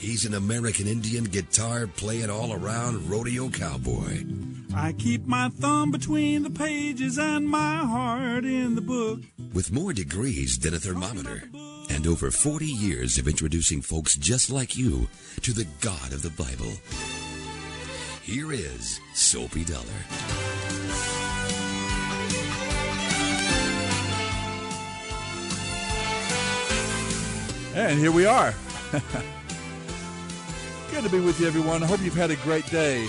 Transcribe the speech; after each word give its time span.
He's 0.00 0.24
an 0.24 0.32
American 0.32 0.86
Indian 0.86 1.24
guitar 1.24 1.86
playing 1.86 2.30
all 2.30 2.54
around 2.54 3.10
rodeo 3.10 3.50
cowboy. 3.50 4.24
I 4.74 4.94
keep 4.94 5.26
my 5.26 5.50
thumb 5.50 5.90
between 5.90 6.42
the 6.42 6.48
pages 6.48 7.18
and 7.18 7.46
my 7.46 7.76
heart 7.76 8.46
in 8.46 8.76
the 8.76 8.80
book. 8.80 9.20
With 9.52 9.72
more 9.72 9.92
degrees 9.92 10.58
than 10.58 10.72
a 10.72 10.78
thermometer 10.78 11.42
and 11.90 12.06
over 12.06 12.30
40 12.30 12.64
years 12.64 13.18
of 13.18 13.28
introducing 13.28 13.82
folks 13.82 14.16
just 14.16 14.48
like 14.48 14.74
you 14.74 15.06
to 15.42 15.52
the 15.52 15.66
God 15.82 16.14
of 16.14 16.22
the 16.22 16.30
Bible. 16.30 16.72
Here 18.22 18.52
is 18.52 19.00
Soapy 19.12 19.64
Dollar. 19.64 19.84
And 27.74 27.98
here 27.98 28.12
we 28.12 28.24
are. 28.24 28.54
Good 30.90 31.04
to 31.04 31.10
be 31.10 31.20
with 31.20 31.38
you, 31.38 31.46
everyone. 31.46 31.84
I 31.84 31.86
hope 31.86 32.02
you've 32.02 32.14
had 32.14 32.32
a 32.32 32.36
great 32.36 32.66
day. 32.66 33.06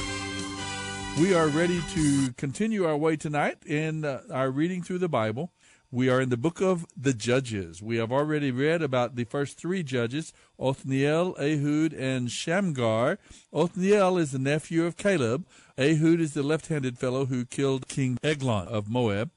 We 1.20 1.34
are 1.34 1.48
ready 1.48 1.82
to 1.96 2.32
continue 2.34 2.86
our 2.86 2.96
way 2.96 3.16
tonight 3.16 3.58
in 3.66 4.06
uh, 4.06 4.22
our 4.32 4.52
reading 4.52 4.84
through 4.84 5.00
the 5.00 5.10
Bible. 5.10 5.52
We 5.90 6.08
are 6.08 6.22
in 6.22 6.30
the 6.30 6.38
book 6.38 6.62
of 6.62 6.86
the 6.96 7.14
Judges. 7.14 7.82
We 7.82 7.98
have 7.98 8.12
already 8.12 8.52
read 8.52 8.84
about 8.84 9.16
the 9.16 9.24
first 9.24 9.58
three 9.58 9.82
judges, 9.82 10.32
Othniel, 10.60 11.36
Ehud, 11.42 11.92
and 11.92 12.32
Shamgar. 12.32 13.18
Othniel 13.52 14.18
is 14.18 14.32
the 14.32 14.40
nephew 14.40 14.86
of 14.86 14.96
Caleb. 14.96 15.48
Ehud 15.78 16.22
is 16.22 16.36
the 16.36 16.44
left-handed 16.44 17.00
fellow 17.00 17.26
who 17.26 17.46
killed 17.46 17.88
King 17.88 18.20
Eglon 18.24 18.68
of 18.68 18.90
Moab. 18.90 19.32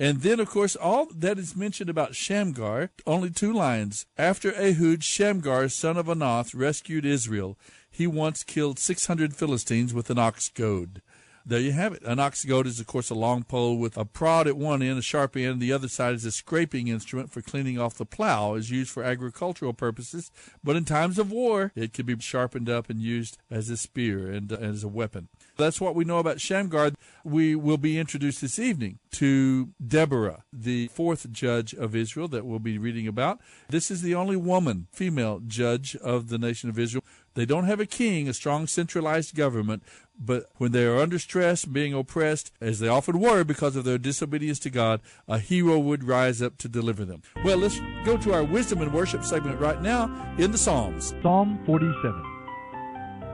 And 0.00 0.22
then, 0.22 0.40
of 0.40 0.48
course, 0.48 0.74
all 0.74 1.06
that 1.14 1.38
is 1.38 1.54
mentioned 1.54 1.88
about 1.88 2.16
Shamgar, 2.16 2.90
only 3.06 3.30
two 3.30 3.52
lines. 3.52 4.06
After 4.16 4.52
Ehud, 4.52 5.04
Shamgar, 5.04 5.68
son 5.68 5.96
of 5.96 6.06
Anath, 6.06 6.58
rescued 6.58 7.04
Israel 7.04 7.56
he 7.92 8.06
once 8.06 8.42
killed 8.42 8.78
600 8.78 9.36
Philistines 9.36 9.92
with 9.92 10.10
an 10.10 10.18
ox 10.18 10.48
goad. 10.48 11.02
There 11.44 11.60
you 11.60 11.72
have 11.72 11.92
it. 11.92 12.02
An 12.04 12.20
ox 12.20 12.44
goad 12.44 12.66
is, 12.66 12.80
of 12.80 12.86
course, 12.86 13.10
a 13.10 13.14
long 13.14 13.42
pole 13.42 13.76
with 13.76 13.96
a 13.96 14.04
prod 14.04 14.46
at 14.46 14.56
one 14.56 14.80
end, 14.80 14.98
a 14.98 15.02
sharp 15.02 15.36
end. 15.36 15.60
The 15.60 15.72
other 15.72 15.88
side 15.88 16.14
is 16.14 16.24
a 16.24 16.30
scraping 16.30 16.88
instrument 16.88 17.32
for 17.32 17.42
cleaning 17.42 17.78
off 17.78 17.98
the 17.98 18.06
plow, 18.06 18.54
is 18.54 18.70
used 18.70 18.90
for 18.90 19.02
agricultural 19.02 19.74
purposes. 19.74 20.30
But 20.64 20.76
in 20.76 20.84
times 20.84 21.18
of 21.18 21.30
war, 21.30 21.72
it 21.74 21.92
can 21.92 22.06
be 22.06 22.18
sharpened 22.18 22.70
up 22.70 22.88
and 22.88 23.00
used 23.00 23.38
as 23.50 23.68
a 23.70 23.76
spear 23.76 24.30
and 24.30 24.52
uh, 24.52 24.56
as 24.56 24.84
a 24.84 24.88
weapon. 24.88 25.28
That's 25.56 25.80
what 25.80 25.94
we 25.94 26.04
know 26.04 26.18
about 26.18 26.40
Shamgar. 26.40 26.92
We 27.24 27.54
will 27.54 27.76
be 27.76 27.98
introduced 27.98 28.40
this 28.40 28.58
evening 28.58 28.98
to 29.12 29.70
Deborah, 29.84 30.44
the 30.52 30.88
fourth 30.88 31.30
judge 31.30 31.74
of 31.74 31.94
Israel 31.94 32.28
that 32.28 32.44
we'll 32.44 32.58
be 32.58 32.78
reading 32.78 33.06
about. 33.06 33.40
This 33.68 33.90
is 33.90 34.02
the 34.02 34.14
only 34.14 34.36
woman, 34.36 34.88
female 34.92 35.40
judge 35.46 35.94
of 35.96 36.28
the 36.28 36.38
nation 36.38 36.68
of 36.68 36.78
Israel. 36.78 37.04
They 37.34 37.46
don't 37.46 37.64
have 37.64 37.80
a 37.80 37.86
king, 37.86 38.28
a 38.28 38.34
strong 38.34 38.66
centralized 38.66 39.34
government, 39.34 39.82
but 40.18 40.46
when 40.56 40.72
they 40.72 40.84
are 40.84 40.98
under 40.98 41.18
stress, 41.18 41.64
being 41.64 41.94
oppressed, 41.94 42.52
as 42.60 42.78
they 42.78 42.88
often 42.88 43.18
were 43.18 43.44
because 43.44 43.76
of 43.76 43.84
their 43.84 43.98
disobedience 43.98 44.58
to 44.60 44.70
God, 44.70 45.00
a 45.26 45.38
hero 45.38 45.78
would 45.78 46.04
rise 46.04 46.42
up 46.42 46.58
to 46.58 46.68
deliver 46.68 47.04
them. 47.04 47.22
Well, 47.44 47.58
let's 47.58 47.80
go 48.04 48.16
to 48.18 48.32
our 48.32 48.44
wisdom 48.44 48.82
and 48.82 48.92
worship 48.92 49.24
segment 49.24 49.60
right 49.60 49.80
now 49.80 50.34
in 50.38 50.52
the 50.52 50.58
Psalms. 50.58 51.14
Psalm 51.22 51.58
47. 51.64 52.31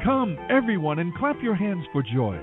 Come, 0.05 0.39
everyone, 0.49 1.01
and 1.01 1.13
clap 1.17 1.43
your 1.43 1.57
hands 1.57 1.85
for 1.93 2.05
joy. 2.05 2.39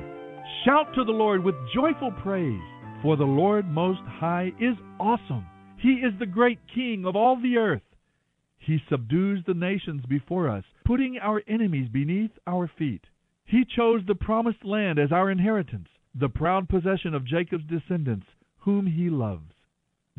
Shout 0.66 0.93
to 0.93 1.05
the 1.05 1.13
Lord 1.13 1.41
with 1.41 1.55
joyful 1.73 2.11
praise, 2.21 2.61
for 3.01 3.16
the 3.16 3.23
Lord 3.23 3.66
Most 3.66 4.01
High 4.05 4.51
is 4.59 4.75
awesome. 4.99 5.45
He 5.77 5.93
is 5.93 6.11
the 6.19 6.25
great 6.25 6.59
King 6.73 7.05
of 7.05 7.16
all 7.16 7.39
the 7.41 7.55
earth. 7.55 7.81
He 8.57 8.79
subdues 8.89 9.41
the 9.45 9.53
nations 9.53 10.01
before 10.09 10.49
us, 10.49 10.66
putting 10.83 11.17
our 11.17 11.43
enemies 11.47 11.88
beneath 11.88 12.31
our 12.45 12.69
feet. 12.77 13.05
He 13.45 13.63
chose 13.63 14.01
the 14.05 14.16
promised 14.16 14.66
land 14.66 14.99
as 14.99 15.13
our 15.13 15.31
inheritance, 15.31 15.87
the 16.13 16.29
proud 16.29 16.67
possession 16.67 17.13
of 17.13 17.25
Jacob's 17.25 17.66
descendants, 17.66 18.27
whom 18.59 18.85
he 18.85 19.09
loves. 19.09 19.53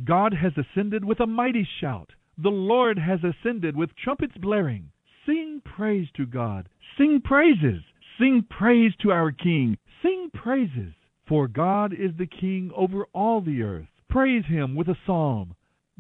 God 0.05 0.33
has 0.33 0.53
ascended 0.57 1.05
with 1.05 1.21
a 1.21 1.27
mighty 1.27 1.69
shout. 1.81 2.13
The 2.39 2.49
Lord 2.49 2.99
has 2.99 3.21
ascended 3.23 3.77
with 3.77 3.97
trumpets 3.97 4.37
blaring. 4.39 4.91
Sing 5.27 5.61
praise 5.65 6.07
to 6.17 6.25
God. 6.25 6.69
Sing 6.97 7.21
praises. 7.23 7.83
Sing 8.19 8.47
praise 8.49 8.93
to 9.03 9.11
our 9.11 9.33
King. 9.33 9.77
Sing 10.03 10.31
praises. 10.33 10.95
For 11.29 11.49
God 11.49 11.93
is 11.93 12.13
the 12.17 12.27
King 12.29 12.71
over 12.77 13.07
all 13.13 13.41
the 13.41 13.63
earth. 13.63 13.89
Praise 14.09 14.45
him 14.47 14.77
with 14.77 14.89
a 14.89 14.97
psalm. 15.05 15.55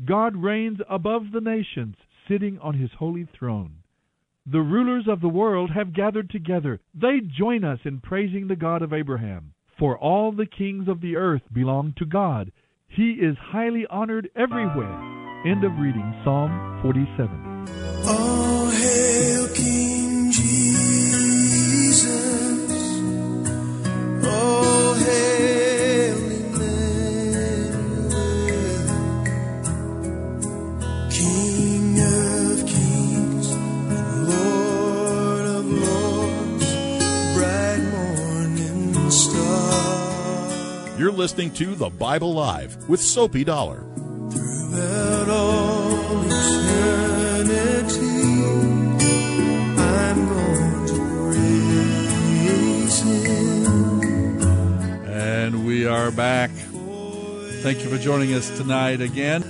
God 0.04 0.36
reigns 0.36 0.78
above 0.88 1.32
the 1.32 1.40
nations 1.40 1.96
sitting 2.28 2.58
on 2.60 2.78
his 2.78 2.90
holy 2.98 3.26
throne. 3.36 3.76
The 4.46 4.60
rulers 4.60 5.08
of 5.08 5.20
the 5.20 5.28
world 5.28 5.70
have 5.74 5.92
gathered 5.92 6.30
together. 6.30 6.78
They 6.94 7.20
join 7.20 7.64
us 7.64 7.80
in 7.84 8.00
praising 8.00 8.46
the 8.46 8.54
God 8.54 8.82
of 8.82 8.92
Abraham. 8.92 9.54
For 9.78 9.98
all 9.98 10.30
the 10.30 10.46
kings 10.46 10.86
of 10.88 11.00
the 11.00 11.16
earth 11.16 11.42
belong 11.52 11.94
to 11.98 12.06
God. 12.06 12.52
He 12.88 13.12
is 13.12 13.36
highly 13.38 13.86
honored 13.90 14.30
everywhere. 14.36 15.02
End 15.44 15.64
of 15.64 15.72
reading 15.78 16.14
Psalm 16.24 16.78
47. 16.82 17.66
Oh, 18.08 18.65
hail 18.76 19.49
King 19.49 20.31
Jesus. 20.31 22.06
Oh. 24.25 24.76
King 31.11 31.99
of 32.00 32.67
kings 32.67 33.50
and 33.50 34.28
Lord 34.28 35.46
of 35.46 35.64
lords, 35.67 36.67
bright 37.34 37.81
morning 37.93 39.11
star. 39.11 40.99
You're 40.99 41.12
listening 41.12 41.52
to 41.55 41.75
The 41.75 41.88
Bible 41.88 42.34
Live 42.34 42.88
with 42.88 43.00
Soapy 43.00 43.44
Dollar. 43.44 43.84
Are 56.06 56.12
back. 56.12 56.50
Thank 57.62 57.82
you 57.82 57.90
for 57.90 57.98
joining 57.98 58.32
us 58.32 58.56
tonight 58.56 59.00
again. 59.00 59.42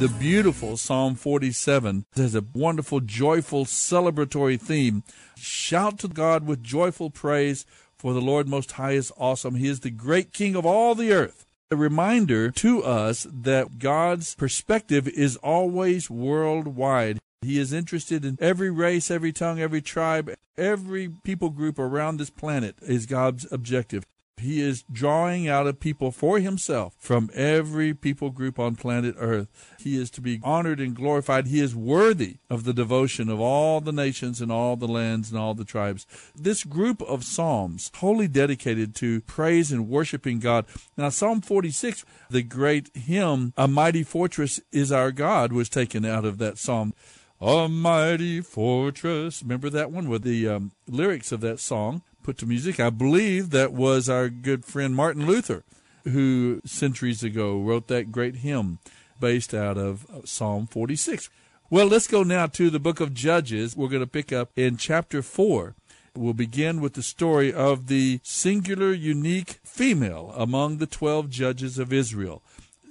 The 0.00 0.08
beautiful 0.08 0.76
Psalm 0.76 1.14
47 1.14 2.06
has 2.16 2.34
a 2.34 2.42
wonderful, 2.54 2.98
joyful, 2.98 3.66
celebratory 3.66 4.60
theme. 4.60 5.04
Shout 5.36 6.00
to 6.00 6.08
God 6.08 6.44
with 6.44 6.60
joyful 6.60 7.10
praise, 7.10 7.64
for 7.96 8.14
the 8.14 8.20
Lord 8.20 8.48
Most 8.48 8.72
High 8.72 8.92
is 8.92 9.12
awesome. 9.16 9.54
He 9.54 9.68
is 9.68 9.80
the 9.80 9.90
great 9.90 10.32
King 10.32 10.56
of 10.56 10.66
all 10.66 10.96
the 10.96 11.12
earth. 11.12 11.46
A 11.70 11.76
reminder 11.76 12.50
to 12.50 12.82
us 12.82 13.24
that 13.30 13.78
God's 13.78 14.34
perspective 14.34 15.06
is 15.06 15.36
always 15.36 16.10
worldwide. 16.10 17.20
He 17.42 17.60
is 17.60 17.72
interested 17.72 18.24
in 18.24 18.38
every 18.40 18.70
race, 18.70 19.08
every 19.08 19.32
tongue, 19.32 19.60
every 19.60 19.82
tribe, 19.82 20.34
every 20.58 21.10
people 21.22 21.50
group 21.50 21.78
around 21.78 22.16
this 22.16 22.30
planet 22.30 22.74
is 22.82 23.06
God's 23.06 23.46
objective. 23.52 24.04
He 24.38 24.60
is 24.60 24.84
drawing 24.90 25.46
out 25.46 25.66
a 25.66 25.72
people 25.72 26.10
for 26.10 26.40
himself 26.40 26.94
from 26.98 27.30
every 27.34 27.94
people 27.94 28.30
group 28.30 28.58
on 28.58 28.76
planet 28.76 29.14
Earth. 29.18 29.48
He 29.78 30.00
is 30.00 30.10
to 30.10 30.20
be 30.20 30.40
honored 30.42 30.80
and 30.80 30.96
glorified. 30.96 31.46
He 31.46 31.60
is 31.60 31.76
worthy 31.76 32.38
of 32.50 32.64
the 32.64 32.72
devotion 32.72 33.28
of 33.28 33.40
all 33.40 33.80
the 33.80 33.92
nations 33.92 34.40
and 34.40 34.50
all 34.50 34.76
the 34.76 34.88
lands 34.88 35.30
and 35.30 35.38
all 35.38 35.54
the 35.54 35.64
tribes. 35.64 36.06
This 36.34 36.64
group 36.64 37.02
of 37.02 37.24
Psalms, 37.24 37.90
wholly 37.96 38.26
dedicated 38.26 38.94
to 38.96 39.20
praise 39.22 39.70
and 39.70 39.88
worshiping 39.88 40.40
God. 40.40 40.64
Now, 40.96 41.10
Psalm 41.10 41.40
46, 41.40 42.04
the 42.30 42.42
great 42.42 42.90
hymn, 42.96 43.52
A 43.56 43.68
Mighty 43.68 44.02
Fortress 44.02 44.60
is 44.72 44.90
Our 44.90 45.12
God, 45.12 45.52
was 45.52 45.68
taken 45.68 46.04
out 46.04 46.24
of 46.24 46.38
that 46.38 46.58
psalm. 46.58 46.94
A 47.40 47.68
mighty 47.68 48.40
fortress. 48.40 49.42
Remember 49.42 49.68
that 49.68 49.90
one 49.90 50.08
with 50.08 50.22
the 50.22 50.46
um, 50.46 50.70
lyrics 50.86 51.32
of 51.32 51.40
that 51.40 51.58
song? 51.58 52.02
Put 52.22 52.38
to 52.38 52.46
music. 52.46 52.78
I 52.80 52.90
believe 52.90 53.50
that 53.50 53.72
was 53.72 54.08
our 54.08 54.28
good 54.28 54.64
friend 54.64 54.94
Martin 54.94 55.26
Luther, 55.26 55.64
who 56.04 56.60
centuries 56.64 57.22
ago 57.22 57.60
wrote 57.60 57.88
that 57.88 58.12
great 58.12 58.36
hymn 58.36 58.78
based 59.20 59.54
out 59.54 59.78
of 59.78 60.06
uh, 60.10 60.20
Psalm 60.24 60.66
46. 60.66 61.30
Well, 61.70 61.86
let's 61.86 62.06
go 62.06 62.22
now 62.22 62.46
to 62.48 62.70
the 62.70 62.80
book 62.80 63.00
of 63.00 63.14
Judges. 63.14 63.76
We're 63.76 63.88
going 63.88 64.02
to 64.02 64.06
pick 64.06 64.32
up 64.32 64.50
in 64.56 64.76
chapter 64.76 65.22
4. 65.22 65.74
We'll 66.14 66.34
begin 66.34 66.82
with 66.82 66.92
the 66.92 67.02
story 67.02 67.52
of 67.52 67.86
the 67.86 68.20
singular, 68.22 68.92
unique 68.92 69.60
female 69.64 70.34
among 70.36 70.76
the 70.76 70.86
12 70.86 71.30
judges 71.30 71.78
of 71.78 71.92
Israel. 71.92 72.42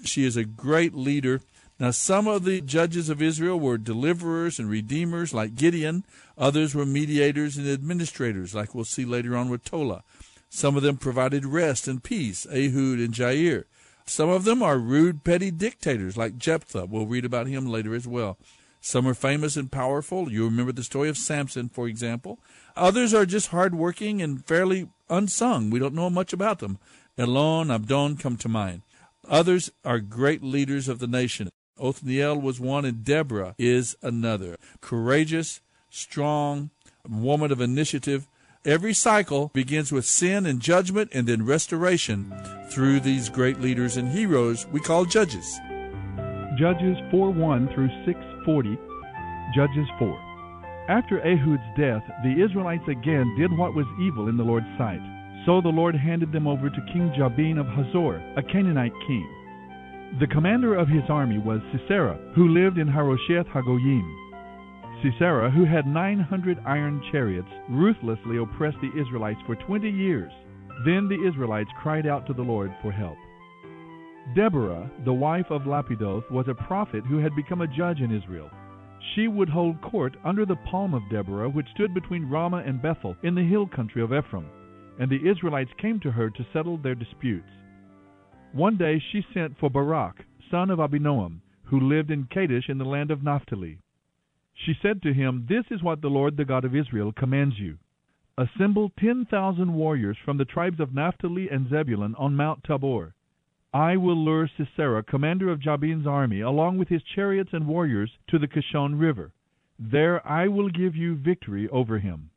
She 0.04 0.25
is 0.25 0.36
a 0.36 0.44
great 0.44 0.95
leader 0.95 1.42
now, 1.81 1.89
some 1.89 2.28
of 2.28 2.44
the 2.44 2.62
judges 2.62 3.10
of 3.10 3.24
Israel 3.24 3.60
were 3.60 3.80
deliverers 3.80 4.60
and 4.60 4.69
redeemers, 4.69 5.33
like 5.33 5.56
Gideon. 5.56 6.06
Others 6.38 6.75
were 6.75 6.86
mediators 6.86 7.57
and 7.57 7.68
administrators, 7.68 8.54
like 8.54 8.75
we'll 8.75 8.86
see 8.86 9.04
later 9.04 9.36
on 9.36 9.50
with 9.50 9.63
Tola. 9.63 10.04
Some 10.48 10.78
of 10.78 10.83
them 10.83 10.98
provided 10.98 11.44
rest 11.44 11.88
and 11.88 12.04
peace, 12.04 12.45
Ehud 12.45 13.00
and 13.00 13.16
Jair. 13.16 13.63
Some 14.06 14.30
of 14.30 14.44
them 14.44 14.62
are 14.62 14.78
rude, 14.78 15.24
petty 15.24 15.50
dictators, 15.50 16.16
like 16.16 16.38
Jephthah. 16.38 16.86
We'll 16.86 17.07
read 17.07 17.25
about 17.25 17.48
him 17.48 17.66
later 17.66 17.95
as 17.95 18.07
well. 18.07 18.38
Some 18.80 19.07
are 19.07 19.16
famous 19.16 19.57
and 19.57 19.72
powerful. 19.72 20.31
You 20.31 20.45
remember 20.45 20.74
the 20.74 20.83
story 20.83 21.10
of 21.10 21.18
Samson, 21.18 21.68
for 21.68 21.88
example. 21.88 22.38
Others 22.75 23.12
are 23.16 23.25
just 23.25 23.48
hardworking 23.48 24.22
and 24.22 24.45
fairly 24.45 24.88
unsung. 25.10 25.72
We 25.72 25.80
don't 25.80 25.95
know 25.95 26.12
much 26.12 26.31
about 26.31 26.60
them. 26.60 26.78
Elon, 27.18 27.72
Abdon 27.72 28.18
come 28.18 28.38
to 28.38 28.48
mind. 28.48 28.83
Others 29.28 29.72
are 29.83 30.00
great 30.00 30.44
leaders 30.44 30.88
of 30.88 31.00
the 31.00 31.07
nation. 31.07 31.50
Othniel 31.81 32.39
was 32.39 32.60
one, 32.60 32.86
and 32.86 33.04
Deborah 33.04 33.56
is 33.57 33.95
another. 34.01 34.57
Courageous, 34.81 35.62
strong, 35.89 36.69
woman 37.07 37.51
of 37.51 37.60
initiative. 37.60 38.28
Every 38.63 38.94
cycle 38.94 39.50
begins 39.54 39.92
with 39.92 40.06
sin 40.06 40.45
and 40.45 40.62
judgment 40.62 41.10
and 41.13 41.25
then 41.25 41.45
restoration 41.45 42.31
through 42.69 43.00
these 43.00 43.28
great 43.30 43.60
leaders 43.60 43.98
and 43.98 44.10
heroes 44.10 44.68
we 44.68 44.80
call 44.80 45.06
judges. 45.06 45.60
Judges 46.60 46.98
4 47.10 47.31
1 47.31 47.74
through 47.74 47.89
640. 48.06 48.78
Judges 49.56 49.88
4. 49.98 50.31
After 50.89 51.19
Ehud's 51.25 51.63
death, 51.78 52.04
the 52.24 52.44
Israelites 52.44 52.88
again 52.88 53.36
did 53.38 53.51
what 53.57 53.74
was 53.74 53.88
evil 54.00 54.30
in 54.30 54.38
the 54.38 54.44
Lord's 54.44 54.69
sight. 54.78 55.01
So 55.45 55.60
the 55.60 55.69
Lord 55.69 55.95
handed 55.95 56.31
them 56.31 56.45
over 56.45 56.69
to 56.69 56.86
King 56.94 57.12
Jabin 57.18 57.57
of 57.57 57.66
Hazor, 57.66 58.22
a 58.38 58.44
Canaanite 58.44 58.94
king. 59.07 59.40
The 60.19 60.27
commander 60.27 60.75
of 60.75 60.89
his 60.89 61.03
army 61.07 61.37
was 61.37 61.61
Sisera, 61.71 62.19
who 62.35 62.49
lived 62.49 62.77
in 62.77 62.87
Harosheth 62.87 63.47
Hagoyim. 63.47 64.03
Sisera, 65.01 65.49
who 65.49 65.63
had 65.63 65.87
900 65.87 66.59
iron 66.65 67.01
chariots, 67.13 67.47
ruthlessly 67.69 68.37
oppressed 68.37 68.77
the 68.81 68.91
Israelites 68.99 69.39
for 69.45 69.55
20 69.55 69.89
years. 69.89 70.31
Then 70.85 71.07
the 71.07 71.25
Israelites 71.25 71.69
cried 71.81 72.05
out 72.05 72.27
to 72.27 72.33
the 72.33 72.41
Lord 72.41 72.75
for 72.81 72.91
help. 72.91 73.17
Deborah, 74.35 74.91
the 75.05 75.13
wife 75.13 75.49
of 75.49 75.65
Lapidoth, 75.65 76.29
was 76.29 76.49
a 76.49 76.67
prophet 76.67 77.05
who 77.05 77.19
had 77.19 77.33
become 77.33 77.61
a 77.61 77.67
judge 77.67 78.01
in 78.01 78.11
Israel. 78.13 78.49
She 79.15 79.29
would 79.29 79.49
hold 79.49 79.81
court 79.81 80.17
under 80.25 80.45
the 80.45 80.59
palm 80.69 80.93
of 80.93 81.09
Deborah, 81.09 81.49
which 81.49 81.71
stood 81.73 81.93
between 81.93 82.29
Ramah 82.29 82.63
and 82.65 82.81
Bethel 82.81 83.15
in 83.23 83.33
the 83.33 83.47
hill 83.47 83.65
country 83.65 84.01
of 84.01 84.11
Ephraim, 84.11 84.45
and 84.99 85.09
the 85.09 85.29
Israelites 85.29 85.71
came 85.81 86.01
to 86.01 86.11
her 86.11 86.29
to 86.29 86.45
settle 86.51 86.77
their 86.77 86.95
disputes. 86.95 87.47
One 88.53 88.75
day 88.75 89.00
she 89.00 89.25
sent 89.33 89.57
for 89.57 89.69
Barak, 89.69 90.25
son 90.50 90.69
of 90.69 90.80
Abinoam, 90.80 91.39
who 91.63 91.80
lived 91.80 92.12
in 92.12 92.25
Kadesh 92.25 92.68
in 92.68 92.77
the 92.77 92.86
land 92.86 93.09
of 93.09 93.24
Naphtali. 93.24 93.77
She 94.53 94.74
said 94.81 95.01
to 95.03 95.13
him, 95.13 95.45
This 95.48 95.63
is 95.71 95.81
what 95.81 96.01
the 96.01 96.09
Lord, 96.09 96.36
the 96.36 96.44
God 96.44 96.65
of 96.65 96.75
Israel, 96.75 97.13
commands 97.13 97.57
you. 97.57 97.77
Assemble 98.38 98.92
ten 99.00 99.24
thousand 99.25 99.74
warriors 99.74 100.18
from 100.25 100.38
the 100.38 100.44
tribes 100.44 100.81
of 100.81 100.94
Naphtali 100.94 101.50
and 101.50 101.69
Zebulun 101.69 102.13
on 102.15 102.36
Mount 102.36 102.63
Tabor. 102.65 103.13
I 103.74 103.95
will 103.95 104.18
lure 104.18 104.50
Sisera, 104.57 105.01
commander 105.01 105.50
of 105.50 105.62
Jabin's 105.62 106.06
army, 106.06 106.42
along 106.42 106.77
with 106.77 106.89
his 106.89 107.04
chariots 107.04 107.54
and 107.54 107.68
warriors, 107.68 108.12
to 108.27 108.38
the 108.38 108.50
Kishon 108.50 109.00
River. 109.00 109.31
There 109.80 110.27
I 110.27 110.50
will 110.50 110.68
give 110.68 110.95
you 110.95 111.15
victory 111.15 111.69
over 111.69 112.00
him. 112.00 112.31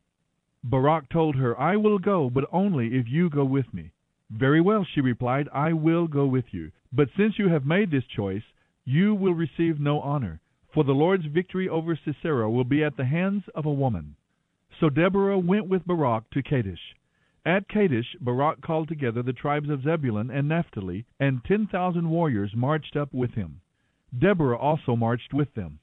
Barak 0.63 1.09
told 1.09 1.35
her, 1.35 1.59
I 1.59 1.75
will 1.75 1.99
go, 1.99 2.29
but 2.29 2.47
only 2.53 2.95
if 2.95 3.09
you 3.09 3.29
go 3.29 3.43
with 3.43 3.73
me. 3.73 3.91
Very 4.29 4.61
well, 4.61 4.83
she 4.83 5.01
replied, 5.01 5.47
I 5.53 5.73
will 5.73 6.07
go 6.07 6.25
with 6.25 6.45
you. 6.51 6.71
But 6.91 7.09
since 7.17 7.37
you 7.37 7.49
have 7.49 7.65
made 7.65 7.91
this 7.91 8.05
choice, 8.05 8.43
you 8.83 9.13
will 9.13 9.33
receive 9.33 9.79
no 9.79 9.99
honor, 10.01 10.39
for 10.73 10.83
the 10.83 10.93
Lord's 10.93 11.25
victory 11.25 11.69
over 11.69 11.95
Sisera 11.95 12.49
will 12.49 12.63
be 12.63 12.83
at 12.83 12.97
the 12.97 13.05
hands 13.05 13.43
of 13.53 13.65
a 13.65 13.73
woman. 13.73 14.15
So 14.79 14.89
Deborah 14.89 15.39
went 15.39 15.67
with 15.67 15.85
Barak 15.85 16.29
to 16.31 16.43
Kadesh. 16.43 16.95
At 17.45 17.69
Kadesh, 17.69 18.15
Barak 18.19 18.61
called 18.61 18.87
together 18.87 19.21
the 19.21 19.31
tribes 19.31 19.69
of 19.69 19.83
Zebulun 19.83 20.31
and 20.31 20.47
Naphtali, 20.47 21.05
and 21.19 21.43
ten 21.45 21.67
thousand 21.67 22.09
warriors 22.09 22.55
marched 22.55 22.95
up 22.95 23.13
with 23.13 23.35
him. 23.35 23.61
Deborah 24.17 24.57
also 24.57 24.95
marched 24.95 25.33
with 25.33 25.53
them. 25.53 25.79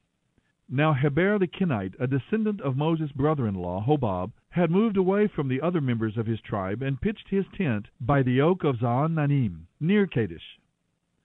Now 0.68 0.92
Heber 0.92 1.38
the 1.38 1.46
Kenite, 1.46 1.94
a 2.00 2.06
descendant 2.06 2.60
of 2.60 2.76
Moses' 2.76 3.12
brother-in-law, 3.12 3.84
Hobab, 3.86 4.32
had 4.52 4.70
moved 4.70 4.98
away 4.98 5.26
from 5.26 5.48
the 5.48 5.62
other 5.62 5.80
members 5.80 6.18
of 6.18 6.26
his 6.26 6.40
tribe 6.42 6.82
and 6.82 7.00
pitched 7.00 7.28
his 7.30 7.46
tent 7.56 7.88
by 7.98 8.22
the 8.22 8.38
oak 8.38 8.64
of 8.64 8.76
Zaananim, 8.76 9.62
near 9.80 10.06
Kadesh. 10.06 10.60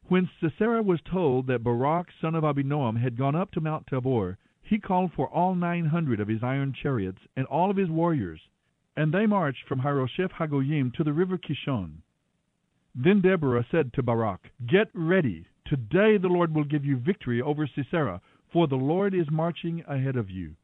When 0.06 0.30
Sisera 0.40 0.82
was 0.82 1.02
told 1.02 1.48
that 1.48 1.62
Barak 1.64 2.08
son 2.22 2.36
of 2.36 2.46
Abinoam 2.46 3.02
had 3.02 3.18
gone 3.18 3.36
up 3.36 3.52
to 3.52 3.60
Mount 3.60 3.86
Tabor, 3.88 4.38
he 4.62 4.80
called 4.80 5.12
for 5.12 5.28
all 5.28 5.56
nine 5.56 5.88
hundred 5.88 6.22
of 6.22 6.30
his 6.30 6.42
iron 6.42 6.72
chariots 6.72 7.20
and 7.36 7.46
all 7.48 7.70
of 7.70 7.76
his 7.76 7.90
warriors, 7.90 8.40
and 8.96 9.14
they 9.14 9.26
marched 9.26 9.68
from 9.68 9.80
Harosheth 9.80 10.32
Hagoyim 10.32 10.94
to 10.94 11.04
the 11.04 11.12
river 11.12 11.38
Kishon. 11.38 11.98
Then 12.96 13.20
Deborah 13.20 13.66
said 13.70 13.92
to 13.94 14.04
Barak, 14.04 14.52
Get 14.66 14.88
ready. 14.94 15.46
Today 15.66 16.18
the 16.18 16.30
Lord 16.30 16.56
will 16.56 16.64
give 16.64 16.86
you 16.86 16.96
victory 16.96 17.42
over 17.42 17.68
Sisera, 17.68 18.22
for 18.54 18.68
the 18.70 18.78
Lord 18.78 19.14
is 19.14 19.30
marching 19.30 19.84
ahead 19.86 20.16
of 20.16 20.30
you. 20.30 20.56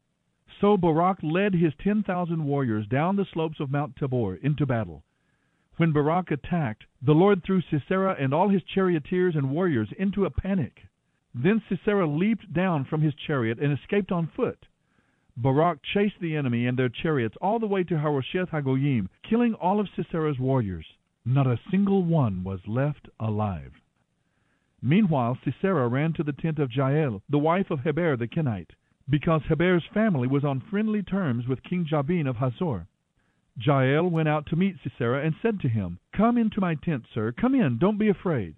So 0.64 0.78
Barak 0.78 1.18
led 1.22 1.52
his 1.52 1.74
ten 1.78 2.02
thousand 2.02 2.42
warriors 2.42 2.86
down 2.86 3.16
the 3.16 3.26
slopes 3.34 3.60
of 3.60 3.70
Mount 3.70 3.96
Tabor 3.96 4.36
into 4.36 4.64
battle. 4.64 5.04
When 5.76 5.92
Barak 5.92 6.30
attacked, 6.30 6.84
the 7.02 7.12
Lord 7.12 7.42
threw 7.44 7.60
Sisera 7.60 8.16
and 8.18 8.32
all 8.32 8.48
his 8.48 8.62
charioteers 8.62 9.36
and 9.36 9.50
warriors 9.50 9.90
into 9.98 10.24
a 10.24 10.30
panic. 10.30 10.80
Then 11.34 11.62
Sisera 11.68 12.06
leaped 12.06 12.50
down 12.54 12.86
from 12.86 13.02
his 13.02 13.12
chariot 13.14 13.58
and 13.58 13.78
escaped 13.78 14.10
on 14.10 14.28
foot. 14.34 14.64
Barak 15.36 15.80
chased 15.82 16.18
the 16.18 16.34
enemy 16.34 16.66
and 16.66 16.78
their 16.78 16.88
chariots 16.88 17.36
all 17.42 17.58
the 17.58 17.66
way 17.66 17.84
to 17.84 17.98
Harosheth 17.98 18.48
Hagoyim, 18.48 19.10
killing 19.22 19.52
all 19.52 19.80
of 19.80 19.90
Sisera's 19.94 20.38
warriors. 20.38 20.86
Not 21.26 21.46
a 21.46 21.60
single 21.70 22.04
one 22.04 22.42
was 22.42 22.60
left 22.66 23.10
alive. 23.20 23.74
Meanwhile 24.80 25.36
Sisera 25.44 25.88
ran 25.88 26.14
to 26.14 26.22
the 26.22 26.32
tent 26.32 26.58
of 26.58 26.72
Jael, 26.74 27.20
the 27.28 27.36
wife 27.36 27.70
of 27.70 27.80
Heber 27.80 28.16
the 28.16 28.26
Kenite 28.26 28.70
because 29.08 29.42
Heber's 29.48 29.84
family 29.92 30.26
was 30.26 30.44
on 30.44 30.60
friendly 30.70 31.02
terms 31.02 31.46
with 31.46 31.62
King 31.62 31.86
Jabin 31.88 32.26
of 32.26 32.36
Hazor. 32.36 32.86
Jael 33.56 34.10
went 34.10 34.28
out 34.28 34.46
to 34.46 34.56
meet 34.56 34.76
Sisera 34.82 35.24
and 35.24 35.34
said 35.40 35.60
to 35.60 35.68
him, 35.68 35.98
Come 36.16 36.38
into 36.38 36.60
my 36.60 36.74
tent, 36.74 37.04
sir. 37.14 37.32
Come 37.32 37.54
in, 37.54 37.78
don't 37.78 37.98
be 37.98 38.08
afraid. 38.08 38.56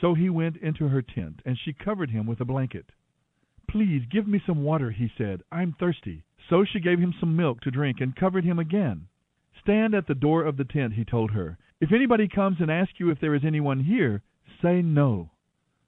So 0.00 0.14
he 0.14 0.28
went 0.28 0.56
into 0.56 0.88
her 0.88 1.02
tent, 1.02 1.40
and 1.44 1.56
she 1.56 1.72
covered 1.72 2.10
him 2.10 2.26
with 2.26 2.40
a 2.40 2.44
blanket. 2.44 2.86
Please 3.68 4.02
give 4.10 4.26
me 4.26 4.42
some 4.44 4.64
water, 4.64 4.90
he 4.90 5.08
said. 5.16 5.42
I'm 5.52 5.74
thirsty. 5.78 6.24
So 6.50 6.64
she 6.64 6.80
gave 6.80 6.98
him 6.98 7.14
some 7.20 7.36
milk 7.36 7.60
to 7.60 7.70
drink 7.70 8.00
and 8.00 8.16
covered 8.16 8.44
him 8.44 8.58
again. 8.58 9.06
Stand 9.60 9.94
at 9.94 10.08
the 10.08 10.14
door 10.14 10.42
of 10.42 10.56
the 10.56 10.64
tent, 10.64 10.94
he 10.94 11.04
told 11.04 11.30
her. 11.30 11.56
If 11.80 11.92
anybody 11.92 12.26
comes 12.26 12.56
and 12.60 12.70
asks 12.70 12.98
you 12.98 13.10
if 13.10 13.20
there 13.20 13.34
is 13.34 13.44
anyone 13.44 13.80
here, 13.80 14.22
say 14.60 14.82
no. 14.82 15.30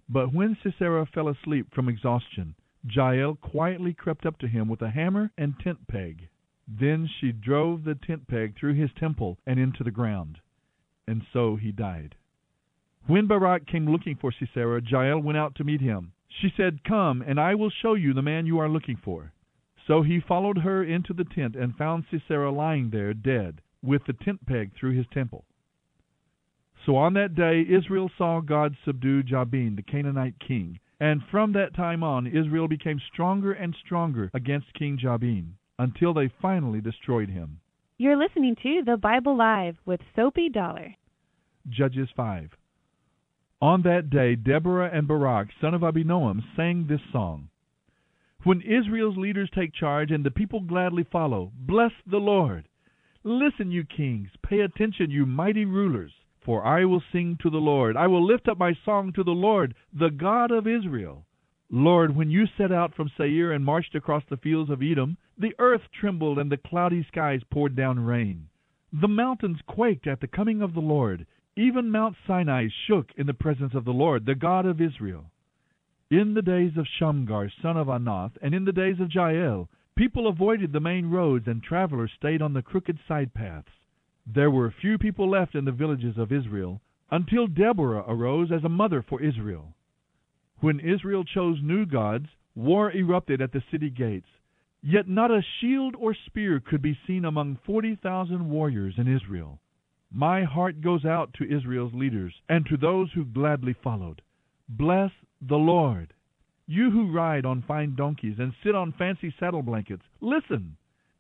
But 0.09 0.33
when 0.33 0.57
Sisera 0.63 1.07
fell 1.07 1.29
asleep 1.29 1.75
from 1.75 1.89
exhaustion, 1.89 2.55
Jael 2.89 3.37
quietly 3.37 3.95
crept 3.95 4.27
up 4.27 4.39
to 4.39 4.49
him 4.49 4.69
with 4.69 4.83
a 4.83 4.91
hammer 4.91 5.31
and 5.39 5.59
tent 5.59 5.87
peg. 5.89 6.29
Then 6.69 7.07
she 7.07 7.33
drove 7.33 7.85
the 7.85 7.95
tent 7.95 8.27
peg 8.29 8.57
through 8.57 8.75
his 8.75 8.91
temple 8.99 9.39
and 9.47 9.59
into 9.59 9.83
the 9.83 9.91
ground. 9.91 10.41
And 11.07 11.23
so 11.33 11.57
he 11.57 11.73
died. 11.73 12.15
When 13.07 13.27
Barak 13.27 13.67
came 13.67 13.87
looking 13.87 14.17
for 14.17 14.33
Sisera, 14.33 14.81
Jael 14.83 15.21
went 15.21 15.39
out 15.39 15.55
to 15.57 15.65
meet 15.65 15.81
him. 15.81 16.13
She 16.29 16.53
said, 16.57 16.85
Come, 16.85 17.23
and 17.23 17.39
I 17.39 17.55
will 17.55 17.71
show 17.71 17.95
you 17.95 18.13
the 18.15 18.23
man 18.23 18.47
you 18.47 18.59
are 18.59 18.69
looking 18.69 18.97
for. 18.97 19.33
So 19.87 20.03
he 20.03 20.21
followed 20.21 20.59
her 20.59 20.83
into 20.83 21.13
the 21.13 21.25
tent 21.25 21.55
and 21.55 21.77
found 21.77 22.05
Sisera 22.11 22.51
lying 22.51 22.91
there 22.91 23.13
dead, 23.13 23.61
with 23.83 24.05
the 24.07 24.15
tent 24.15 24.47
peg 24.47 24.73
through 24.75 24.93
his 24.97 25.07
temple. 25.13 25.45
So 26.87 26.97
on 26.97 27.13
that 27.15 27.35
day 27.35 27.63
Israel 27.63 28.11
saw 28.17 28.41
God 28.41 28.77
subdue 28.85 29.23
Jabin, 29.23 29.77
the 29.77 29.83
Canaanite 29.83 30.39
king, 30.39 30.81
and 31.05 31.21
from 31.31 31.53
that 31.53 31.77
time 31.77 32.03
on 32.03 32.27
Israel 32.27 32.67
became 32.67 32.99
stronger 33.13 33.53
and 33.53 33.77
stronger 33.85 34.31
against 34.33 34.73
King 34.73 34.97
Jabin 34.99 35.55
until 35.79 36.15
they 36.15 36.33
finally 36.41 36.81
destroyed 36.81 37.29
him. 37.29 37.61
You're 37.99 38.17
listening 38.17 38.57
to 38.63 38.83
The 38.87 38.97
Bible 38.97 39.37
Live 39.37 39.77
with 39.85 40.01
Soapy 40.17 40.49
Dollar. 40.49 40.95
Judges 41.69 42.09
5. 42.17 42.53
On 43.61 43.83
that 43.83 44.09
day, 44.09 44.35
Deborah 44.35 44.91
and 44.95 45.07
Barak, 45.07 45.49
son 45.61 45.75
of 45.75 45.83
Abinoam, 45.83 46.41
sang 46.57 46.87
this 46.89 47.03
song. 47.13 47.51
When 48.45 48.63
Israel's 48.63 49.19
leaders 49.19 49.51
take 49.55 49.75
charge 49.75 50.11
and 50.11 50.25
the 50.25 50.31
people 50.31 50.61
gladly 50.61 51.05
follow, 51.13 51.53
bless 51.55 51.93
the 52.11 52.17
Lord. 52.17 52.67
Listen, 53.25 53.71
you 53.71 53.85
kings, 53.85 54.31
pay 54.43 54.61
attention, 54.61 55.11
you 55.11 55.27
mighty 55.27 55.67
rulers, 55.67 56.13
for 56.45 56.65
I 56.65 56.85
will 56.85 57.03
sing 57.11 57.39
to 57.43 57.51
the 57.51 57.59
Lord. 57.59 57.97
I 57.97 58.07
will 58.07 58.25
lift 58.25 58.49
up 58.49 58.59
my 58.59 58.75
song 58.85 59.13
to 59.15 59.25
the 59.25 59.33
Lord, 59.33 59.75
the 59.93 60.11
God 60.11 60.51
of 60.51 60.67
Israel. 60.67 61.25
Lord, 61.71 62.15
when 62.15 62.31
you 62.31 62.47
set 62.47 62.71
out 62.71 62.95
from 62.95 63.11
Seir 63.17 63.51
and 63.53 63.65
marched 63.65 63.95
across 63.95 64.23
the 64.29 64.37
fields 64.37 64.71
of 64.71 64.83
Edom, 64.83 65.17
the 65.39 65.55
earth 65.59 65.81
trembled 65.99 66.39
and 66.39 66.53
the 66.53 66.59
cloudy 66.59 67.03
skies 67.09 67.43
poured 67.51 67.75
down 67.75 67.99
rain. 67.99 68.49
The 68.93 69.09
mountains 69.09 69.59
quaked 69.67 70.07
at 70.07 70.21
the 70.21 70.29
coming 70.29 70.63
of 70.63 70.75
the 70.75 70.81
Lord. 70.81 71.27
Even 71.57 71.91
Mount 71.91 72.17
Sinai 72.27 72.69
shook 72.87 73.11
in 73.17 73.27
the 73.27 73.35
presence 73.35 73.75
of 73.75 73.85
the 73.85 73.93
Lord, 73.93 74.27
the 74.27 74.35
God 74.35 74.67
of 74.67 74.81
Israel. 74.81 75.31
In 76.11 76.35
the 76.35 76.43
days 76.43 76.77
of 76.77 76.87
Shamgar, 76.87 77.51
son 77.63 77.77
of 77.77 77.89
Anath, 77.89 78.37
and 78.43 78.55
in 78.55 78.65
the 78.67 78.73
days 78.73 79.01
of 79.01 79.13
Jael, 79.13 79.69
people 79.97 80.29
avoided 80.29 80.73
the 80.73 80.81
main 80.81 81.11
roads 81.11 81.49
and 81.49 81.63
travelers 81.63 82.13
stayed 82.17 82.43
on 82.43 82.53
the 82.53 82.63
crooked 82.63 82.99
side 83.09 83.33
paths. 83.33 83.73
There 84.27 84.51
were 84.51 84.71
few 84.71 84.97
people 84.97 85.29
left 85.29 85.55
in 85.55 85.65
the 85.65 85.73
villages 85.73 86.17
of 86.17 86.33
Israel 86.33 86.81
until 87.11 87.47
Deborah 87.47 88.05
arose 88.09 88.51
as 88.51 88.65
a 88.65 88.69
mother 88.69 89.03
for 89.03 89.21
Israel. 89.23 89.75
When 90.61 90.81
Israel 90.81 91.25
chose 91.25 91.63
new 91.63 91.85
gods, 91.85 92.29
war 92.55 92.91
erupted 92.91 93.43
at 93.43 93.53
the 93.53 93.63
city 93.71 93.91
gates. 93.91 94.29
Yet 94.83 95.09
not 95.09 95.31
a 95.31 95.43
shield 95.61 95.95
or 95.97 96.15
spear 96.15 96.61
could 96.61 96.81
be 96.81 96.99
seen 97.07 97.25
among 97.25 97.57
40,000 97.67 98.49
warriors 98.49 98.95
in 98.97 99.15
Israel. 99.15 99.61
My 100.11 100.45
heart 100.45 100.81
goes 100.81 101.05
out 101.05 101.35
to 101.35 101.57
Israel's 101.57 101.93
leaders 101.93 102.35
and 102.49 102.65
to 102.67 102.77
those 102.77 103.13
who 103.13 103.25
gladly 103.25 103.73
followed. 103.73 104.23
Bless 104.69 105.11
the 105.41 105.59
Lord. 105.59 106.15
You 106.67 106.91
who 106.91 107.13
ride 107.13 107.45
on 107.45 107.63
fine 107.63 107.95
donkeys 107.95 108.39
and 108.39 108.55
sit 108.63 108.75
on 108.75 108.93
fancy 108.93 109.35
saddle 109.39 109.63
blankets, 109.63 110.05
listen. 110.21 110.77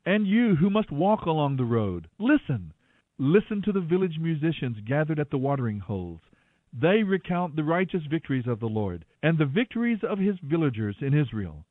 And 0.07 0.27
you 0.27 0.57
who 0.57 0.71
must 0.71 0.91
walk 0.91 1.27
along 1.27 1.57
the 1.57 1.65
road, 1.65 2.09
listen. 2.19 2.73
Listen 3.19 3.63
to 3.63 3.71
the 3.71 3.81
village 3.81 4.19
musicians 4.19 4.77
gathered 4.85 5.21
at 5.21 5.31
the 5.31 5.39
watering 5.39 5.79
holes. 5.79 6.21
They 6.73 7.05
recount 7.05 7.55
the 7.55 7.63
righteous 7.63 8.03
victories 8.11 8.49
of 8.49 8.59
the 8.59 8.69
Lord 8.69 9.05
and 9.23 9.39
the 9.39 9.47
victories 9.47 10.01
of 10.03 10.19
his 10.19 10.37
villagers 10.43 10.97
in 11.01 11.15
Israel. 11.15 11.65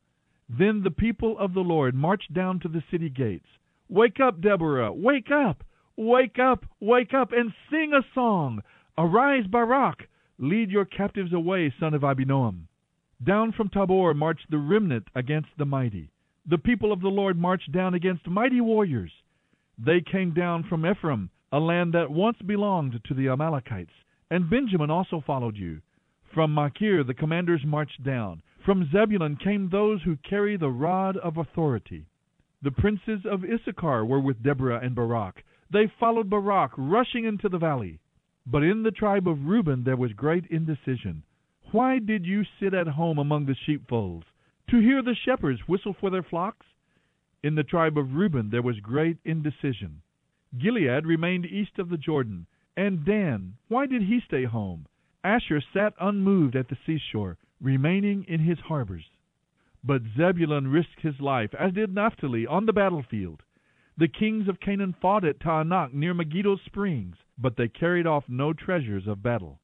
Then 0.48 0.84
the 0.84 0.92
people 0.92 1.38
of 1.38 1.54
the 1.54 1.60
Lord 1.60 1.96
marched 1.96 2.34
down 2.34 2.62
to 2.62 2.70
the 2.70 2.82
city 2.90 3.10
gates. 3.10 3.48
Wake 3.90 4.22
up, 4.22 4.40
Deborah! 4.40 4.94
Wake 4.94 5.32
up! 5.32 5.66
Wake 5.98 6.40
up! 6.40 6.66
Wake 6.80 7.14
up! 7.14 7.34
And 7.34 7.52
sing 7.70 7.92
a 7.94 8.06
song! 8.14 8.62
Arise, 8.98 9.46
Barak! 9.46 10.08
Lead 10.38 10.72
your 10.72 10.86
captives 10.86 11.34
away, 11.34 11.74
son 11.78 11.94
of 11.94 12.04
Abinoam. 12.04 12.68
Down 13.22 13.52
from 13.52 13.68
Tabor 13.68 14.14
marched 14.14 14.50
the 14.50 14.58
remnant 14.58 15.10
against 15.14 15.50
the 15.58 15.66
mighty. 15.66 16.10
The 16.46 16.58
people 16.58 16.94
of 16.94 17.02
the 17.02 17.10
Lord 17.10 17.38
marched 17.38 17.74
down 17.74 17.94
against 17.94 18.28
mighty 18.28 18.62
warriors. 18.62 19.12
They 19.78 20.02
came 20.02 20.34
down 20.34 20.64
from 20.64 20.86
Ephraim, 20.86 21.30
a 21.53 21.60
land 21.60 21.93
that 21.93 22.10
once 22.10 22.38
belonged 22.48 23.00
to 23.05 23.13
the 23.13 23.29
Amalekites. 23.29 23.93
And 24.31 24.50
Benjamin 24.50 24.89
also 24.89 25.22
followed 25.25 25.55
you. 25.55 25.81
From 26.33 26.51
Machir 26.51 27.03
the 27.03 27.13
commanders 27.13 27.62
marched 27.63 28.03
down. 28.03 28.41
From 28.65 28.89
Zebulun 28.91 29.38
came 29.38 29.69
those 29.69 30.01
who 30.01 30.17
carry 30.27 30.57
the 30.57 30.72
rod 30.72 31.15
of 31.17 31.38
authority. 31.38 32.07
The 32.63 32.72
princes 32.72 33.19
of 33.29 33.43
Issachar 33.45 34.03
were 34.03 34.19
with 34.19 34.41
Deborah 34.41 34.79
and 34.83 34.95
Barak. 34.95 35.43
They 35.72 35.91
followed 36.00 36.27
Barak, 36.27 36.72
rushing 36.75 37.25
into 37.25 37.50
the 37.50 37.60
valley. 37.60 38.00
But 38.48 38.63
in 38.63 38.81
the 38.81 38.91
tribe 38.91 39.27
of 39.27 39.45
Reuben 39.45 39.83
there 39.83 39.95
was 39.95 40.13
great 40.13 40.45
indecision. 40.50 41.22
Why 41.72 42.00
did 42.00 42.25
you 42.25 42.43
sit 42.60 42.74
at 42.74 42.88
home 42.88 43.19
among 43.19 43.45
the 43.45 43.55
sheepfolds, 43.65 44.25
to 44.72 44.79
hear 44.79 45.03
the 45.03 45.15
shepherds 45.24 45.67
whistle 45.67 45.95
for 46.00 46.10
their 46.10 46.24
flocks? 46.24 46.65
In 47.43 47.53
the 47.53 47.63
tribe 47.63 47.98
of 47.98 48.15
Reuben 48.15 48.50
there 48.50 48.63
was 48.63 48.79
great 48.79 49.17
indecision. 49.24 50.01
Gilead 50.57 51.05
remained 51.05 51.45
east 51.45 51.79
of 51.79 51.89
the 51.89 51.98
Jordan. 51.98 52.45
And 52.77 53.05
Dan, 53.05 53.55
why 53.67 53.86
did 53.86 54.03
he 54.03 54.19
stay 54.19 54.43
home? 54.43 54.88
Asher 55.24 55.62
sat 55.74 55.93
unmoved 56.00 56.55
at 56.55 56.67
the 56.67 56.77
seashore 56.86 57.38
remaining 57.62 58.25
in 58.25 58.41
his 58.41 58.60
harbors. 58.60 59.05
But 59.83 60.01
Zebulun 60.17 60.67
risked 60.67 61.01
his 61.01 61.19
life, 61.19 61.53
as 61.55 61.74
did 61.74 61.93
Naphtali, 61.93 62.45
on 62.45 62.65
the 62.65 62.74
battlefield. 62.74 63.41
The 63.98 64.07
kings 64.07 64.48
of 64.48 64.60
Canaan 64.60 64.93
fought 65.01 65.24
at 65.24 65.39
Taanach 65.39 65.93
near 65.93 66.13
Megiddo 66.13 66.57
Springs, 66.65 67.15
but 67.38 67.55
they 67.57 67.67
carried 67.67 68.07
off 68.07 68.27
no 68.27 68.53
treasures 68.53 69.07
of 69.07 69.24
battle. 69.24 69.60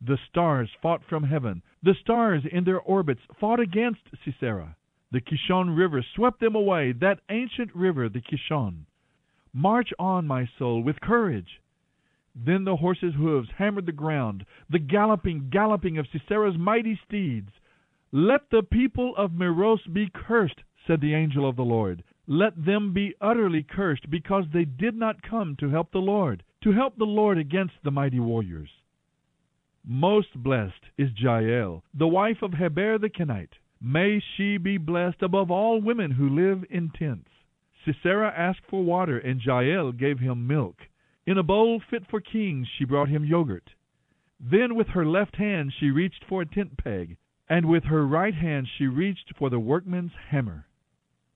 The 0.00 0.18
stars 0.28 0.70
fought 0.80 1.02
from 1.08 1.24
heaven. 1.24 1.62
The 1.82 1.94
stars 1.94 2.44
in 2.50 2.64
their 2.64 2.80
orbits 2.80 3.22
fought 3.40 3.60
against 3.60 4.02
Sisera. 4.24 4.76
The 5.10 5.20
Kishon 5.20 5.76
River 5.76 6.02
swept 6.14 6.40
them 6.40 6.54
away, 6.54 6.92
that 6.92 7.20
ancient 7.30 7.74
river, 7.74 8.08
the 8.08 8.20
Kishon. 8.20 8.86
March 9.52 9.92
on, 9.98 10.26
my 10.26 10.48
soul, 10.58 10.82
with 10.82 11.00
courage. 11.00 11.60
Then 12.34 12.64
the 12.64 12.76
horses' 12.76 13.14
hoofs 13.14 13.48
hammered 13.56 13.86
the 13.86 13.92
ground, 13.92 14.44
the 14.68 14.78
galloping, 14.78 15.48
galloping 15.50 15.96
of 15.96 16.06
Sisera's 16.08 16.58
mighty 16.58 17.00
steeds. 17.06 17.50
Let 18.12 18.50
the 18.50 18.62
people 18.62 19.14
of 19.16 19.32
Meroz 19.32 19.80
be 19.92 20.10
cursed, 20.12 20.60
said 20.86 21.00
the 21.00 21.14
angel 21.14 21.48
of 21.48 21.56
the 21.56 21.64
Lord. 21.64 22.04
Let 22.26 22.64
them 22.64 22.92
be 22.92 23.14
utterly 23.20 23.62
cursed, 23.62 24.10
because 24.10 24.44
they 24.52 24.64
did 24.64 24.94
not 24.94 25.22
come 25.22 25.56
to 25.56 25.70
help 25.70 25.92
the 25.92 25.98
Lord, 25.98 26.42
to 26.64 26.72
help 26.72 26.96
the 26.96 27.04
Lord 27.04 27.38
against 27.38 27.74
the 27.82 27.90
mighty 27.90 28.20
warriors. 28.20 28.70
Most 29.84 30.34
blessed 30.34 30.84
is 30.98 31.10
Jael, 31.16 31.84
the 31.94 32.08
wife 32.08 32.42
of 32.42 32.54
Heber 32.54 32.98
the 32.98 33.08
Kenite. 33.08 33.54
May 33.80 34.20
she 34.36 34.56
be 34.56 34.78
blessed 34.78 35.22
above 35.22 35.50
all 35.50 35.80
women 35.80 36.10
who 36.10 36.28
live 36.28 36.64
in 36.70 36.90
tents. 36.90 37.30
Sisera 37.86 38.32
asked 38.36 38.66
for 38.68 38.82
water, 38.82 39.16
and 39.16 39.40
Jael 39.40 39.92
gave 39.92 40.18
him 40.18 40.48
milk. 40.48 40.88
In 41.24 41.38
a 41.38 41.44
bowl 41.44 41.80
fit 41.80 42.04
for 42.06 42.20
kings 42.20 42.66
she 42.68 42.84
brought 42.84 43.08
him 43.08 43.24
yogurt. 43.24 43.74
Then 44.40 44.74
with 44.74 44.88
her 44.88 45.06
left 45.06 45.36
hand 45.36 45.72
she 45.72 45.90
reached 45.90 46.24
for 46.24 46.42
a 46.42 46.46
tent 46.46 46.76
peg, 46.76 47.16
and 47.48 47.66
with 47.66 47.84
her 47.84 48.04
right 48.04 48.34
hand 48.34 48.68
she 48.68 48.88
reached 48.88 49.32
for 49.36 49.50
the 49.50 49.60
workman's 49.60 50.12
hammer. 50.30 50.66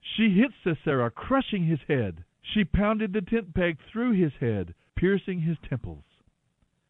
She 0.01 0.31
hit 0.31 0.51
Sisera, 0.61 1.09
crushing 1.09 1.63
his 1.63 1.79
head. 1.87 2.25
She 2.41 2.65
pounded 2.65 3.13
the 3.13 3.21
tent 3.21 3.53
peg 3.53 3.77
through 3.89 4.11
his 4.11 4.33
head, 4.33 4.73
piercing 4.95 5.39
his 5.39 5.57
temples. 5.69 6.03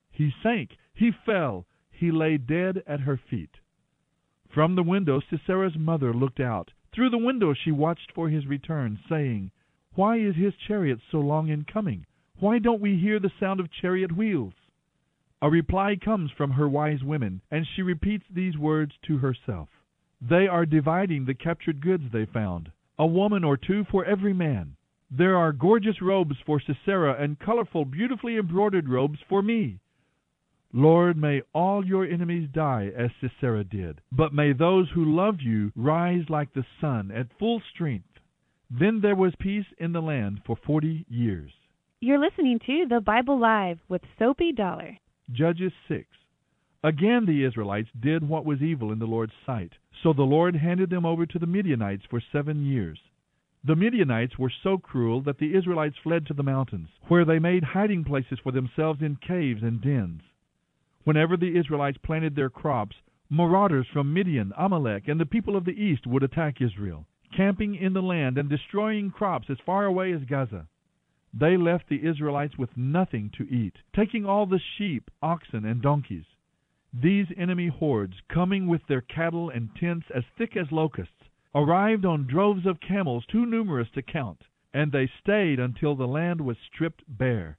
He 0.10 0.34
sank, 0.42 0.76
he 0.94 1.12
fell, 1.12 1.68
he 1.92 2.12
lay 2.12 2.38
dead 2.38 2.84
at 2.88 3.02
her 3.02 3.18
feet. 3.18 3.60
From 4.50 4.76
the 4.76 4.84
window 4.84 5.22
Sisera's 5.22 5.78
mother 5.78 6.14
looked 6.14 6.40
out. 6.40 6.72
Through 6.94 7.12
the 7.12 7.18
window 7.18 7.54
she 7.54 7.72
watched 7.72 8.12
for 8.12 8.28
his 8.28 8.46
return, 8.46 9.00
saying, 9.08 9.52
Why 9.94 10.18
is 10.18 10.36
his 10.36 10.54
chariot 10.68 11.00
so 11.10 11.22
long 11.22 11.48
in 11.48 11.64
coming? 11.64 12.06
Why 12.38 12.60
don't 12.60 12.82
we 12.82 12.98
hear 12.98 13.18
the 13.18 13.32
sound 13.40 13.62
of 13.62 13.72
chariot 13.72 14.12
wheels? 14.12 14.54
A 15.42 15.50
reply 15.50 15.96
comes 15.96 16.32
from 16.32 16.52
her 16.52 16.68
wise 16.68 17.02
women, 17.02 17.42
and 17.50 17.66
she 17.66 17.82
repeats 17.82 18.26
these 18.30 18.58
words 18.58 18.94
to 19.04 19.18
herself. 19.18 19.70
They 20.20 20.48
are 20.48 20.66
dividing 20.66 21.24
the 21.24 21.34
captured 21.34 21.80
goods 21.80 22.12
they 22.12 22.26
found, 22.26 22.72
a 23.00 23.08
woman 23.08 23.46
or 23.46 23.56
two 23.56 23.86
for 23.86 24.04
every 24.04 24.34
man. 24.34 24.76
There 25.10 25.38
are 25.38 25.54
gorgeous 25.54 26.02
robes 26.02 26.36
for 26.46 26.60
Sisera 26.60 27.14
and 27.14 27.40
colorful, 27.40 27.86
beautifully 27.86 28.38
embroidered 28.38 28.90
robes 28.90 29.20
for 29.30 29.42
me. 29.42 29.80
Lord, 30.74 31.18
may 31.18 31.42
all 31.54 31.86
your 31.86 32.06
enemies 32.06 32.48
die 32.54 32.92
as 32.96 33.12
Sisera 33.20 33.64
did, 33.64 34.00
but 34.12 34.34
may 34.34 34.54
those 34.54 34.90
who 34.90 35.16
love 35.16 35.42
you 35.42 35.72
rise 35.76 36.24
like 36.30 36.54
the 36.54 36.66
sun 36.80 37.12
at 37.12 37.38
full 37.38 37.62
strength. 37.74 38.08
Then 38.70 39.02
there 39.02 39.16
was 39.16 39.34
peace 39.38 39.66
in 39.80 39.92
the 39.92 40.02
land 40.02 40.42
for 40.46 40.56
forty 40.56 41.06
years. 41.10 41.52
You're 42.00 42.20
listening 42.20 42.60
to 42.66 42.86
the 42.88 43.02
Bible 43.02 43.38
Live 43.38 43.80
with 43.90 44.02
Soapy 44.18 44.54
Dollar. 44.54 44.98
Judges 45.32 45.74
6. 45.90 46.08
Again 46.84 47.26
the 47.26 47.44
Israelites 47.44 47.90
did 48.00 48.28
what 48.28 48.46
was 48.46 48.62
evil 48.62 48.94
in 48.94 49.00
the 49.00 49.06
Lord's 49.06 49.34
sight. 49.46 49.74
So 50.02 50.14
the 50.14 50.24
Lord 50.24 50.56
handed 50.56 50.90
them 50.90 51.06
over 51.06 51.26
to 51.26 51.38
the 51.38 51.46
Midianites 51.46 52.06
for 52.10 52.22
seven 52.32 52.66
years. 52.66 52.98
The 53.64 53.76
Midianites 53.76 54.40
were 54.40 54.52
so 54.64 54.78
cruel 54.78 55.22
that 55.22 55.38
the 55.38 55.54
Israelites 55.54 55.98
fled 56.02 56.26
to 56.28 56.34
the 56.34 56.44
mountains, 56.44 56.88
where 57.08 57.26
they 57.26 57.40
made 57.40 57.64
hiding 57.64 58.04
places 58.04 58.40
for 58.42 58.52
themselves 58.52 59.02
in 59.02 59.18
caves 59.18 59.62
and 59.62 59.80
dens. 59.82 60.22
Whenever 61.04 61.36
the 61.36 61.58
Israelites 61.58 61.98
planted 61.98 62.36
their 62.36 62.50
crops, 62.50 62.96
marauders 63.30 63.88
from 63.88 64.14
Midian, 64.14 64.54
Amalek, 64.56 65.08
and 65.08 65.20
the 65.20 65.26
people 65.26 65.56
of 65.56 65.66
the 65.66 65.72
east 65.72 66.06
would 66.06 66.22
attack 66.22 66.62
Israel, 66.62 67.08
camping 67.36 67.76
in 67.76 67.94
the 67.94 68.02
land 68.04 68.38
and 68.38 68.50
destroying 68.50 69.10
crops 69.10 69.50
as 69.50 69.58
far 69.66 69.86
away 69.86 70.12
as 70.12 70.26
Gaza. 70.26 70.68
They 71.34 71.58
left 71.58 71.88
the 71.88 72.06
Israelites 72.06 72.58
with 72.58 72.76
nothing 72.76 73.30
to 73.38 73.50
eat, 73.50 73.78
taking 73.96 74.26
all 74.26 74.46
the 74.46 74.60
sheep, 74.60 75.10
oxen, 75.22 75.66
and 75.66 75.82
donkeys. 75.82 76.26
These 76.94 77.28
enemy 77.38 77.68
hordes, 77.68 78.22
coming 78.28 78.68
with 78.68 78.86
their 78.88 79.02
cattle 79.02 79.50
and 79.50 79.74
tents 79.76 80.12
as 80.14 80.26
thick 80.38 80.58
as 80.58 80.72
locusts, 80.72 81.30
arrived 81.56 82.06
on 82.06 82.28
droves 82.28 82.66
of 82.66 82.82
camels 82.82 83.26
too 83.26 83.46
numerous 83.46 83.90
to 83.92 84.02
count, 84.02 84.44
and 84.74 84.92
they 84.92 85.08
stayed 85.08 85.60
until 85.60 85.96
the 85.96 86.08
land 86.08 86.42
was 86.42 86.58
stripped 86.60 87.04
bare. 87.08 87.58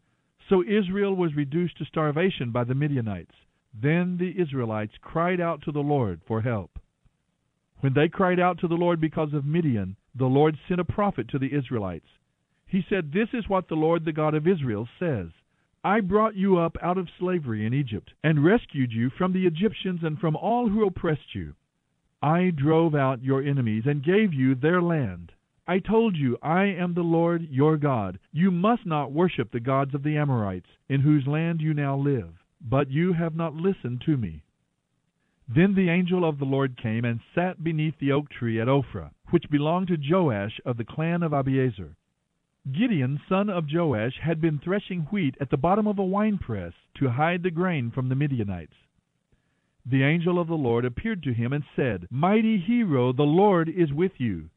So 0.52 0.62
Israel 0.62 1.16
was 1.16 1.34
reduced 1.34 1.78
to 1.78 1.86
starvation 1.86 2.50
by 2.50 2.64
the 2.64 2.74
Midianites. 2.74 3.34
Then 3.72 4.18
the 4.18 4.38
Israelites 4.38 4.92
cried 5.00 5.40
out 5.40 5.62
to 5.62 5.72
the 5.72 5.80
Lord 5.80 6.20
for 6.26 6.42
help. 6.42 6.78
When 7.80 7.94
they 7.94 8.10
cried 8.10 8.38
out 8.38 8.58
to 8.58 8.68
the 8.68 8.74
Lord 8.74 9.00
because 9.00 9.32
of 9.32 9.46
Midian, 9.46 9.96
the 10.14 10.26
Lord 10.26 10.58
sent 10.68 10.78
a 10.78 10.84
prophet 10.84 11.28
to 11.28 11.38
the 11.38 11.54
Israelites. 11.54 12.04
He 12.66 12.84
said, 12.86 13.12
This 13.12 13.30
is 13.32 13.48
what 13.48 13.68
the 13.68 13.76
Lord, 13.76 14.04
the 14.04 14.12
God 14.12 14.34
of 14.34 14.46
Israel, 14.46 14.86
says 14.98 15.28
I 15.82 16.00
brought 16.00 16.36
you 16.36 16.58
up 16.58 16.76
out 16.82 16.98
of 16.98 17.08
slavery 17.18 17.64
in 17.64 17.72
Egypt, 17.72 18.12
and 18.22 18.44
rescued 18.44 18.92
you 18.92 19.08
from 19.08 19.32
the 19.32 19.46
Egyptians 19.46 20.00
and 20.02 20.18
from 20.18 20.36
all 20.36 20.68
who 20.68 20.86
oppressed 20.86 21.34
you. 21.34 21.54
I 22.20 22.50
drove 22.50 22.94
out 22.94 23.24
your 23.24 23.42
enemies 23.42 23.84
and 23.86 24.04
gave 24.04 24.34
you 24.34 24.54
their 24.54 24.82
land. 24.82 25.32
I 25.66 25.78
told 25.78 26.16
you, 26.16 26.38
I 26.42 26.64
am 26.64 26.94
the 26.94 27.02
Lord 27.02 27.48
your 27.48 27.76
God. 27.76 28.18
You 28.32 28.50
must 28.50 28.84
not 28.84 29.12
worship 29.12 29.52
the 29.52 29.60
gods 29.60 29.94
of 29.94 30.02
the 30.02 30.16
Amorites, 30.16 30.68
in 30.88 31.00
whose 31.00 31.26
land 31.26 31.60
you 31.60 31.72
now 31.72 31.96
live. 31.96 32.34
But 32.60 32.90
you 32.90 33.12
have 33.12 33.36
not 33.36 33.54
listened 33.54 34.00
to 34.06 34.16
me. 34.16 34.42
Then 35.48 35.74
the 35.74 35.88
angel 35.88 36.24
of 36.24 36.38
the 36.38 36.44
Lord 36.44 36.76
came 36.76 37.04
and 37.04 37.20
sat 37.34 37.62
beneath 37.62 37.98
the 37.98 38.10
oak 38.10 38.28
tree 38.30 38.60
at 38.60 38.68
Ophrah, 38.68 39.12
which 39.30 39.50
belonged 39.50 39.88
to 39.88 39.96
Joash 39.96 40.60
of 40.64 40.76
the 40.76 40.84
clan 40.84 41.22
of 41.22 41.32
Abiezer. 41.32 41.94
Gideon, 42.70 43.20
son 43.28 43.50
of 43.50 43.66
Joash, 43.70 44.18
had 44.18 44.40
been 44.40 44.58
threshing 44.58 45.02
wheat 45.10 45.36
at 45.40 45.50
the 45.50 45.56
bottom 45.56 45.86
of 45.86 45.98
a 45.98 46.04
winepress 46.04 46.74
to 46.94 47.08
hide 47.08 47.42
the 47.42 47.50
grain 47.50 47.90
from 47.90 48.08
the 48.08 48.14
Midianites. 48.14 48.76
The 49.84 50.02
angel 50.02 50.38
of 50.38 50.48
the 50.48 50.56
Lord 50.56 50.84
appeared 50.84 51.22
to 51.24 51.34
him 51.34 51.52
and 51.52 51.64
said, 51.74 52.06
Mighty 52.10 52.58
hero, 52.58 53.12
the 53.12 53.24
Lord 53.24 53.68
is 53.68 53.92
with 53.92 54.12
you. 54.18 54.48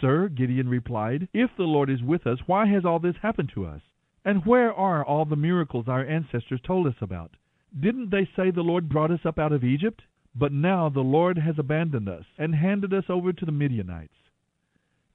Sir, 0.00 0.28
Gideon 0.28 0.68
replied, 0.68 1.28
if 1.32 1.50
the 1.56 1.64
Lord 1.64 1.90
is 1.90 2.02
with 2.02 2.26
us, 2.26 2.38
why 2.46 2.66
has 2.66 2.84
all 2.84 2.98
this 2.98 3.16
happened 3.22 3.50
to 3.54 3.66
us? 3.66 3.82
And 4.24 4.44
where 4.46 4.72
are 4.72 5.04
all 5.04 5.24
the 5.24 5.36
miracles 5.36 5.88
our 5.88 6.04
ancestors 6.04 6.60
told 6.60 6.86
us 6.86 7.00
about? 7.00 7.32
Didn't 7.78 8.10
they 8.10 8.28
say 8.36 8.50
the 8.50 8.62
Lord 8.62 8.88
brought 8.88 9.10
us 9.10 9.24
up 9.24 9.38
out 9.38 9.52
of 9.52 9.64
Egypt? 9.64 10.02
But 10.34 10.52
now 10.52 10.88
the 10.88 11.00
Lord 11.00 11.38
has 11.38 11.58
abandoned 11.58 12.08
us 12.08 12.24
and 12.36 12.54
handed 12.54 12.92
us 12.94 13.04
over 13.08 13.32
to 13.32 13.44
the 13.44 13.52
Midianites. 13.52 14.14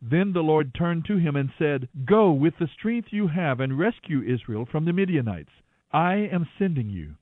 Then 0.01 0.33
the 0.33 0.43
Lord 0.43 0.73
turned 0.73 1.05
to 1.05 1.17
him 1.17 1.35
and 1.35 1.49
said, 1.57 1.87
Go 2.05 2.31
with 2.31 2.57
the 2.57 2.67
strength 2.67 3.13
you 3.13 3.27
have 3.27 3.61
and 3.61 3.79
rescue 3.79 4.21
Israel 4.21 4.65
from 4.65 4.83
the 4.83 4.91
Midianites. 4.91 5.51
I 5.91 6.15
am 6.15 6.49
sending 6.57 6.89
you. 6.89 7.15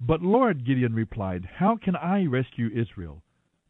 But 0.00 0.22
Lord, 0.22 0.64
Gideon 0.64 0.94
replied, 0.94 1.44
How 1.56 1.76
can 1.76 1.94
I 1.94 2.24
rescue 2.24 2.70
Israel? 2.74 3.22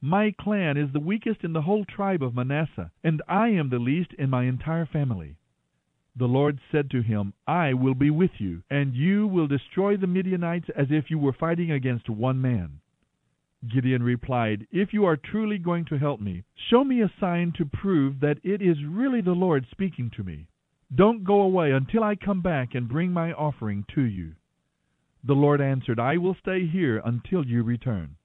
My 0.04 0.32
clan 0.32 0.76
is 0.76 0.90
the 0.92 0.98
weakest 0.98 1.44
in 1.44 1.52
the 1.52 1.62
whole 1.62 1.84
tribe 1.84 2.24
of 2.24 2.34
Manasseh, 2.34 2.90
and 3.04 3.22
I 3.28 3.50
am 3.50 3.68
the 3.68 3.78
least 3.78 4.12
in 4.14 4.30
my 4.30 4.46
entire 4.46 4.84
family. 4.84 5.36
The 6.16 6.26
Lord 6.26 6.58
said 6.72 6.90
to 6.90 7.02
him, 7.02 7.34
I 7.46 7.74
will 7.74 7.94
be 7.94 8.10
with 8.10 8.40
you, 8.40 8.64
and 8.68 8.96
you 8.96 9.28
will 9.28 9.46
destroy 9.46 9.96
the 9.96 10.08
Midianites 10.08 10.68
as 10.70 10.88
if 10.90 11.08
you 11.08 11.20
were 11.20 11.32
fighting 11.32 11.70
against 11.70 12.10
one 12.10 12.40
man. 12.40 12.80
Gideon 13.72 14.02
replied, 14.02 14.66
If 14.72 14.92
you 14.92 15.04
are 15.04 15.16
truly 15.16 15.58
going 15.58 15.84
to 15.84 15.98
help 15.98 16.20
me, 16.20 16.42
show 16.56 16.82
me 16.82 17.00
a 17.00 17.12
sign 17.20 17.52
to 17.52 17.64
prove 17.64 18.18
that 18.18 18.40
it 18.42 18.60
is 18.60 18.84
really 18.84 19.20
the 19.20 19.36
Lord 19.36 19.68
speaking 19.70 20.10
to 20.16 20.24
me. 20.24 20.48
Don't 20.92 21.22
go 21.22 21.42
away 21.42 21.70
until 21.70 22.02
I 22.02 22.16
come 22.16 22.42
back 22.42 22.74
and 22.74 22.88
bring 22.88 23.12
my 23.12 23.32
offering 23.34 23.84
to 23.94 24.02
you. 24.02 24.32
The 25.22 25.34
Lord 25.34 25.60
answered, 25.60 26.00
I 26.00 26.16
will 26.16 26.34
stay 26.34 26.66
here 26.66 27.00
until 27.04 27.46
you 27.46 27.62
return. 27.62 28.16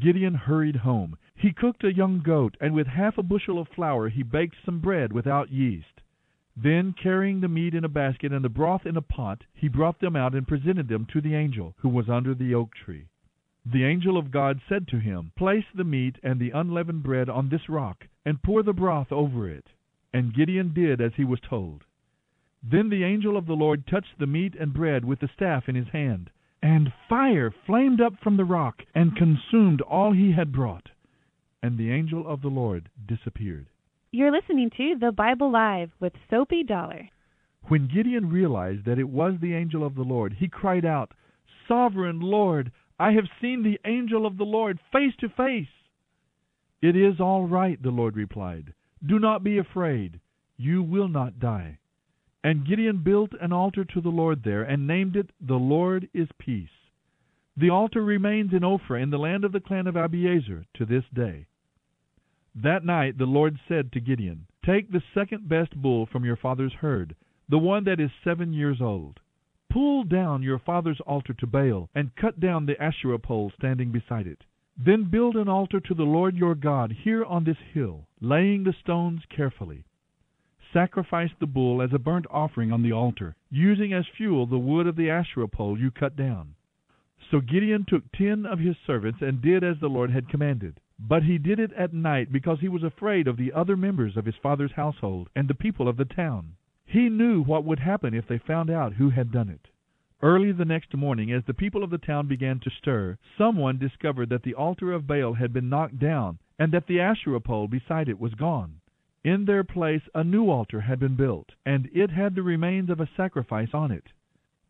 Gideon 0.00 0.34
hurried 0.34 0.76
home. 0.76 1.16
He 1.36 1.52
cooked 1.52 1.84
a 1.84 1.94
young 1.94 2.18
goat, 2.20 2.56
and 2.60 2.74
with 2.74 2.88
half 2.88 3.16
a 3.16 3.22
bushel 3.22 3.60
of 3.60 3.68
flour 3.68 4.08
he 4.08 4.24
baked 4.24 4.56
some 4.64 4.80
bread 4.80 5.12
without 5.12 5.52
yeast. 5.52 6.00
Then, 6.56 6.92
carrying 6.92 7.40
the 7.40 7.48
meat 7.48 7.74
in 7.74 7.84
a 7.84 7.88
basket 7.88 8.32
and 8.32 8.44
the 8.44 8.48
broth 8.48 8.86
in 8.86 8.96
a 8.96 9.02
pot, 9.02 9.44
he 9.54 9.68
brought 9.68 10.00
them 10.00 10.16
out 10.16 10.34
and 10.34 10.48
presented 10.48 10.88
them 10.88 11.06
to 11.06 11.20
the 11.20 11.34
angel 11.34 11.74
who 11.78 11.88
was 11.88 12.08
under 12.08 12.34
the 12.34 12.54
oak 12.54 12.74
tree. 12.74 13.06
The 13.64 13.84
angel 13.84 14.16
of 14.16 14.30
God 14.30 14.60
said 14.68 14.88
to 14.88 14.98
him, 14.98 15.30
Place 15.36 15.66
the 15.74 15.84
meat 15.84 16.18
and 16.22 16.40
the 16.40 16.50
unleavened 16.50 17.02
bread 17.02 17.28
on 17.28 17.48
this 17.48 17.68
rock, 17.68 18.08
and 18.24 18.42
pour 18.42 18.62
the 18.62 18.72
broth 18.72 19.12
over 19.12 19.48
it. 19.48 19.68
And 20.12 20.34
Gideon 20.34 20.74
did 20.74 21.00
as 21.00 21.14
he 21.14 21.24
was 21.24 21.40
told. 21.40 21.84
Then 22.62 22.88
the 22.88 23.04
angel 23.04 23.36
of 23.36 23.46
the 23.46 23.56
Lord 23.56 23.86
touched 23.86 24.18
the 24.18 24.26
meat 24.26 24.54
and 24.54 24.72
bread 24.72 25.04
with 25.04 25.20
the 25.20 25.28
staff 25.28 25.68
in 25.68 25.76
his 25.76 25.88
hand, 25.88 26.30
and 26.64 26.90
fire 27.10 27.54
flamed 27.66 28.00
up 28.00 28.14
from 28.22 28.38
the 28.38 28.44
rock 28.44 28.76
and 28.94 29.14
consumed 29.14 29.82
all 29.82 30.14
he 30.14 30.32
had 30.32 30.50
brought. 30.50 30.88
And 31.62 31.76
the 31.76 31.92
angel 31.92 32.26
of 32.26 32.40
the 32.40 32.48
Lord 32.48 32.88
disappeared. 33.06 33.66
You're 34.12 34.32
listening 34.32 34.70
to 34.78 34.94
The 34.98 35.12
Bible 35.12 35.52
Live 35.52 35.90
with 36.00 36.14
Soapy 36.30 36.62
Dollar. 36.62 37.10
When 37.68 37.90
Gideon 37.94 38.30
realized 38.30 38.86
that 38.86 38.98
it 38.98 39.10
was 39.10 39.34
the 39.42 39.52
angel 39.52 39.84
of 39.84 39.94
the 39.94 40.02
Lord, 40.02 40.36
he 40.38 40.48
cried 40.48 40.86
out, 40.86 41.12
Sovereign 41.68 42.20
Lord, 42.20 42.72
I 42.98 43.12
have 43.12 43.24
seen 43.42 43.62
the 43.62 43.78
angel 43.84 44.24
of 44.24 44.38
the 44.38 44.44
Lord 44.44 44.78
face 44.90 45.12
to 45.20 45.28
face. 45.28 45.68
It 46.80 46.96
is 46.96 47.20
all 47.20 47.46
right, 47.46 47.82
the 47.82 47.90
Lord 47.90 48.16
replied. 48.16 48.72
Do 49.06 49.18
not 49.18 49.44
be 49.44 49.58
afraid. 49.58 50.18
You 50.56 50.82
will 50.82 51.08
not 51.08 51.38
die. 51.38 51.78
And 52.44 52.66
Gideon 52.66 52.98
built 52.98 53.32
an 53.40 53.54
altar 53.54 53.86
to 53.86 54.02
the 54.02 54.10
Lord 54.10 54.42
there, 54.44 54.62
and 54.62 54.86
named 54.86 55.16
it, 55.16 55.30
The 55.40 55.58
Lord 55.58 56.10
is 56.12 56.28
Peace. 56.38 56.68
The 57.56 57.70
altar 57.70 58.04
remains 58.04 58.52
in 58.52 58.60
Ophrah, 58.60 59.02
in 59.02 59.08
the 59.08 59.18
land 59.18 59.46
of 59.46 59.52
the 59.52 59.60
clan 59.60 59.86
of 59.86 59.94
Abiezer, 59.94 60.66
to 60.74 60.84
this 60.84 61.04
day. 61.14 61.46
That 62.54 62.84
night 62.84 63.16
the 63.16 63.24
Lord 63.24 63.58
said 63.66 63.92
to 63.92 64.00
Gideon, 64.00 64.46
Take 64.62 64.92
the 64.92 65.02
second 65.14 65.48
best 65.48 65.74
bull 65.74 66.04
from 66.04 66.26
your 66.26 66.36
father's 66.36 66.74
herd, 66.74 67.16
the 67.48 67.58
one 67.58 67.84
that 67.84 67.98
is 67.98 68.10
seven 68.22 68.52
years 68.52 68.78
old. 68.78 69.20
Pull 69.70 70.04
down 70.04 70.42
your 70.42 70.58
father's 70.58 71.00
altar 71.00 71.32
to 71.32 71.46
Baal, 71.46 71.88
and 71.94 72.14
cut 72.14 72.40
down 72.40 72.66
the 72.66 72.80
Asherah 72.80 73.18
pole 73.18 73.52
standing 73.56 73.90
beside 73.90 74.26
it. 74.26 74.44
Then 74.76 75.04
build 75.04 75.36
an 75.36 75.48
altar 75.48 75.80
to 75.80 75.94
the 75.94 76.04
Lord 76.04 76.36
your 76.36 76.54
God 76.54 76.92
here 76.92 77.24
on 77.24 77.44
this 77.44 77.56
hill, 77.72 78.06
laying 78.20 78.64
the 78.64 78.74
stones 78.82 79.22
carefully. 79.34 79.86
Sacrifice 80.74 81.30
the 81.38 81.46
bull 81.46 81.80
as 81.80 81.92
a 81.92 82.00
burnt 82.00 82.26
offering 82.30 82.72
on 82.72 82.82
the 82.82 82.90
altar, 82.90 83.36
using 83.48 83.92
as 83.92 84.08
fuel 84.08 84.44
the 84.44 84.58
wood 84.58 84.88
of 84.88 84.96
the 84.96 85.08
Asherah 85.08 85.46
pole 85.46 85.78
you 85.78 85.92
cut 85.92 86.16
down. 86.16 86.56
So 87.30 87.40
Gideon 87.40 87.84
took 87.88 88.10
ten 88.10 88.44
of 88.44 88.58
his 88.58 88.76
servants 88.84 89.22
and 89.22 89.40
did 89.40 89.62
as 89.62 89.78
the 89.78 89.88
Lord 89.88 90.10
had 90.10 90.28
commanded. 90.28 90.80
But 90.98 91.22
he 91.22 91.38
did 91.38 91.60
it 91.60 91.72
at 91.74 91.94
night 91.94 92.32
because 92.32 92.58
he 92.58 92.68
was 92.68 92.82
afraid 92.82 93.28
of 93.28 93.36
the 93.36 93.52
other 93.52 93.76
members 93.76 94.16
of 94.16 94.24
his 94.26 94.34
father's 94.42 94.72
household 94.72 95.28
and 95.36 95.46
the 95.46 95.54
people 95.54 95.86
of 95.86 95.96
the 95.96 96.04
town. 96.04 96.56
He 96.84 97.08
knew 97.08 97.40
what 97.40 97.64
would 97.64 97.78
happen 97.78 98.12
if 98.12 98.26
they 98.26 98.38
found 98.38 98.68
out 98.68 98.94
who 98.94 99.10
had 99.10 99.30
done 99.30 99.48
it. 99.48 99.68
Early 100.22 100.50
the 100.50 100.64
next 100.64 100.92
morning, 100.96 101.30
as 101.30 101.44
the 101.44 101.54
people 101.54 101.84
of 101.84 101.90
the 101.90 101.98
town 101.98 102.26
began 102.26 102.58
to 102.58 102.70
stir, 102.70 103.16
someone 103.38 103.78
discovered 103.78 104.28
that 104.30 104.42
the 104.42 104.54
altar 104.54 104.92
of 104.92 105.06
Baal 105.06 105.34
had 105.34 105.52
been 105.52 105.68
knocked 105.68 106.00
down, 106.00 106.38
and 106.58 106.72
that 106.72 106.88
the 106.88 106.98
Asherah 106.98 107.40
pole 107.40 107.68
beside 107.68 108.08
it 108.08 108.18
was 108.18 108.34
gone. 108.34 108.80
In 109.24 109.46
their 109.46 109.64
place 109.64 110.02
a 110.14 110.22
new 110.22 110.50
altar 110.50 110.82
had 110.82 111.00
been 111.00 111.16
built, 111.16 111.54
and 111.64 111.88
it 111.94 112.10
had 112.10 112.34
the 112.34 112.42
remains 112.42 112.90
of 112.90 113.00
a 113.00 113.08
sacrifice 113.16 113.72
on 113.72 113.90
it. 113.90 114.12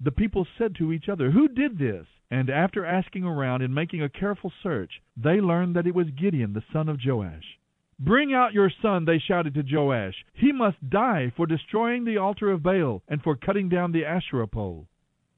The 0.01 0.13
people 0.13 0.47
said 0.57 0.77
to 0.77 0.93
each 0.93 1.09
other, 1.09 1.33
Who 1.33 1.49
did 1.49 1.77
this? 1.79 2.07
And 2.31 2.49
after 2.49 2.85
asking 2.85 3.25
around 3.25 3.63
and 3.63 3.75
making 3.75 4.03
a 4.03 4.09
careful 4.09 4.53
search, 4.63 5.03
they 5.17 5.41
learned 5.41 5.75
that 5.75 5.89
it 5.89 5.95
was 5.95 6.11
Gideon 6.11 6.53
the 6.53 6.63
son 6.73 6.89
of 6.89 7.01
Joash. 7.05 7.59
Bring 7.99 8.33
out 8.33 8.53
your 8.53 8.71
son, 8.71 9.05
they 9.05 9.19
shouted 9.19 9.55
to 9.55 9.65
Joash. 9.69 10.25
He 10.33 10.53
must 10.53 10.89
die 10.89 11.33
for 11.37 11.47
destroying 11.47 12.05
the 12.05 12.19
altar 12.19 12.51
of 12.51 12.63
Baal 12.63 13.03
and 13.09 13.23
for 13.23 13.37
cutting 13.37 13.69
down 13.69 13.91
the 13.91 14.05
Asherah 14.05 14.49
pole. 14.49 14.89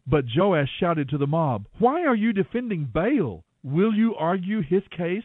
But 0.07 0.27
Joash 0.35 0.71
shouted 0.79 1.09
to 1.09 1.19
the 1.19 1.27
mob, 1.27 1.67
Why 1.79 2.05
are 2.05 2.15
you 2.15 2.33
defending 2.33 2.85
Baal? 2.85 3.45
Will 3.63 3.95
you 3.95 4.15
argue 4.15 4.61
his 4.61 4.83
case? 4.89 5.25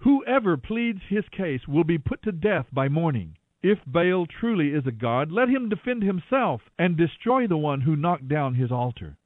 Whoever 0.00 0.56
pleads 0.56 1.02
his 1.08 1.28
case 1.28 1.68
will 1.68 1.84
be 1.84 1.98
put 1.98 2.22
to 2.22 2.32
death 2.32 2.66
by 2.72 2.88
morning. 2.88 3.36
If 3.62 3.78
Baal 3.86 4.24
truly 4.24 4.72
is 4.72 4.86
a 4.86 4.92
god, 4.92 5.30
let 5.30 5.50
him 5.50 5.68
defend 5.68 6.02
himself 6.02 6.62
and 6.78 6.96
destroy 6.96 7.46
the 7.46 7.58
one 7.58 7.82
who 7.82 7.96
knocked 7.96 8.26
down 8.26 8.54
his 8.54 8.72
altar. 8.72 9.18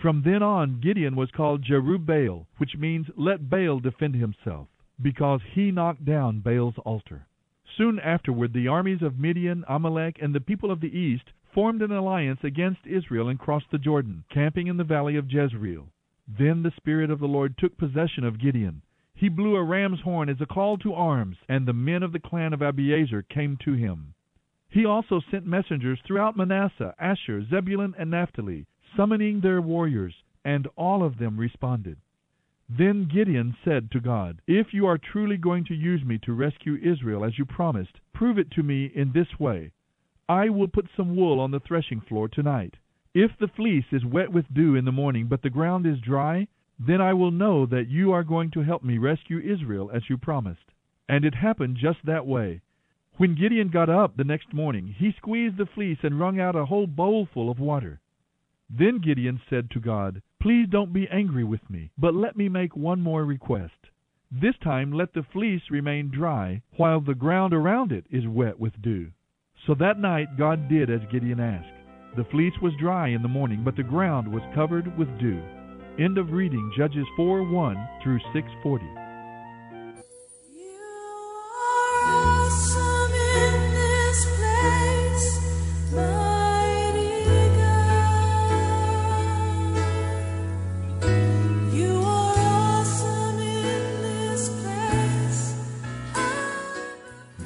From 0.00 0.22
then 0.22 0.40
on, 0.40 0.80
Gideon 0.80 1.16
was 1.16 1.32
called 1.32 1.64
Jerubbaal, 1.64 2.46
which 2.58 2.76
means 2.76 3.08
let 3.16 3.50
Baal 3.50 3.80
defend 3.80 4.14
himself 4.14 4.68
because 5.02 5.40
he 5.52 5.72
knocked 5.72 6.04
down 6.04 6.38
Baal's 6.38 6.78
altar. 6.84 7.26
Soon 7.76 7.98
afterward, 7.98 8.52
the 8.52 8.68
armies 8.68 9.02
of 9.02 9.18
Midian, 9.18 9.64
Amalek, 9.66 10.18
and 10.22 10.32
the 10.32 10.40
people 10.40 10.70
of 10.70 10.80
the 10.80 10.96
east 10.96 11.32
formed 11.52 11.82
an 11.82 11.90
alliance 11.90 12.44
against 12.44 12.86
Israel 12.86 13.28
and 13.28 13.38
crossed 13.38 13.72
the 13.72 13.78
Jordan, 13.78 14.22
camping 14.30 14.68
in 14.68 14.76
the 14.76 14.84
valley 14.84 15.16
of 15.16 15.28
Jezreel. 15.28 15.88
Then 16.28 16.62
the 16.62 16.70
Spirit 16.76 17.10
of 17.10 17.18
the 17.18 17.26
Lord 17.26 17.58
took 17.58 17.76
possession 17.76 18.22
of 18.22 18.38
Gideon. 18.38 18.82
He 19.20 19.28
blew 19.28 19.54
a 19.56 19.62
ram's 19.62 20.00
horn 20.00 20.30
as 20.30 20.40
a 20.40 20.46
call 20.46 20.78
to 20.78 20.94
arms, 20.94 21.36
and 21.46 21.68
the 21.68 21.74
men 21.74 22.02
of 22.02 22.12
the 22.12 22.18
clan 22.18 22.54
of 22.54 22.62
Abiezer 22.62 23.22
came 23.28 23.58
to 23.58 23.74
him. 23.74 24.14
He 24.70 24.86
also 24.86 25.20
sent 25.30 25.44
messengers 25.44 26.00
throughout 26.06 26.38
Manasseh, 26.38 26.94
Asher, 26.98 27.44
Zebulun, 27.44 27.94
and 27.98 28.10
Naphtali, 28.10 28.64
summoning 28.96 29.40
their 29.40 29.60
warriors, 29.60 30.14
and 30.42 30.66
all 30.74 31.02
of 31.02 31.18
them 31.18 31.36
responded. 31.36 31.98
Then 32.66 33.08
Gideon 33.12 33.54
said 33.62 33.90
to 33.90 34.00
God, 34.00 34.40
If 34.46 34.72
you 34.72 34.86
are 34.86 34.96
truly 34.96 35.36
going 35.36 35.66
to 35.66 35.74
use 35.74 36.02
me 36.02 36.16
to 36.20 36.32
rescue 36.32 36.76
Israel 36.76 37.22
as 37.22 37.38
you 37.38 37.44
promised, 37.44 38.00
prove 38.14 38.38
it 38.38 38.50
to 38.52 38.62
me 38.62 38.86
in 38.86 39.12
this 39.12 39.38
way. 39.38 39.72
I 40.30 40.48
will 40.48 40.68
put 40.68 40.88
some 40.96 41.14
wool 41.14 41.40
on 41.40 41.50
the 41.50 41.60
threshing 41.60 42.00
floor 42.00 42.28
tonight. 42.28 42.78
If 43.12 43.32
the 43.38 43.48
fleece 43.48 43.92
is 43.92 44.02
wet 44.02 44.32
with 44.32 44.54
dew 44.54 44.76
in 44.76 44.86
the 44.86 44.92
morning, 44.92 45.26
but 45.26 45.42
the 45.42 45.50
ground 45.50 45.84
is 45.84 46.00
dry, 46.00 46.48
then 46.86 47.00
I 47.00 47.12
will 47.12 47.30
know 47.30 47.66
that 47.66 47.88
you 47.88 48.12
are 48.12 48.24
going 48.24 48.50
to 48.52 48.62
help 48.62 48.82
me 48.82 48.96
rescue 48.96 49.38
Israel 49.38 49.90
as 49.92 50.08
you 50.08 50.16
promised. 50.16 50.72
And 51.08 51.26
it 51.26 51.34
happened 51.34 51.76
just 51.76 51.98
that 52.06 52.26
way. 52.26 52.62
When 53.18 53.34
Gideon 53.34 53.68
got 53.68 53.90
up 53.90 54.16
the 54.16 54.24
next 54.24 54.54
morning, 54.54 54.94
he 54.98 55.12
squeezed 55.18 55.58
the 55.58 55.66
fleece 55.66 55.98
and 56.02 56.18
wrung 56.18 56.40
out 56.40 56.56
a 56.56 56.64
whole 56.64 56.86
bowlful 56.86 57.50
of 57.50 57.60
water. 57.60 58.00
Then 58.70 58.98
Gideon 58.98 59.42
said 59.50 59.70
to 59.72 59.80
God, 59.80 60.22
Please 60.40 60.68
don't 60.70 60.92
be 60.92 61.06
angry 61.08 61.44
with 61.44 61.68
me, 61.68 61.90
but 61.98 62.14
let 62.14 62.34
me 62.34 62.48
make 62.48 62.74
one 62.74 63.02
more 63.02 63.26
request. 63.26 63.90
This 64.32 64.54
time 64.62 64.90
let 64.90 65.12
the 65.12 65.24
fleece 65.34 65.62
remain 65.70 66.08
dry, 66.08 66.62
while 66.76 67.00
the 67.00 67.14
ground 67.14 67.52
around 67.52 67.92
it 67.92 68.06
is 68.10 68.26
wet 68.26 68.58
with 68.58 68.80
dew. 68.80 69.10
So 69.66 69.74
that 69.74 69.98
night 69.98 70.38
God 70.38 70.68
did 70.70 70.88
as 70.88 71.00
Gideon 71.12 71.40
asked. 71.40 72.16
The 72.16 72.24
fleece 72.24 72.58
was 72.62 72.72
dry 72.80 73.08
in 73.08 73.20
the 73.20 73.28
morning, 73.28 73.64
but 73.64 73.76
the 73.76 73.82
ground 73.82 74.32
was 74.32 74.42
covered 74.54 74.96
with 74.96 75.08
dew. 75.18 75.42
End 76.00 76.16
of 76.16 76.32
reading 76.32 76.72
Judges 76.74 77.06
4 77.14 77.42
1 77.42 77.88
through 78.02 78.20
640. 78.32 78.86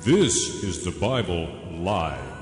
This 0.04 0.62
is 0.62 0.84
the 0.84 0.92
Bible 1.00 1.48
Live. 1.82 2.33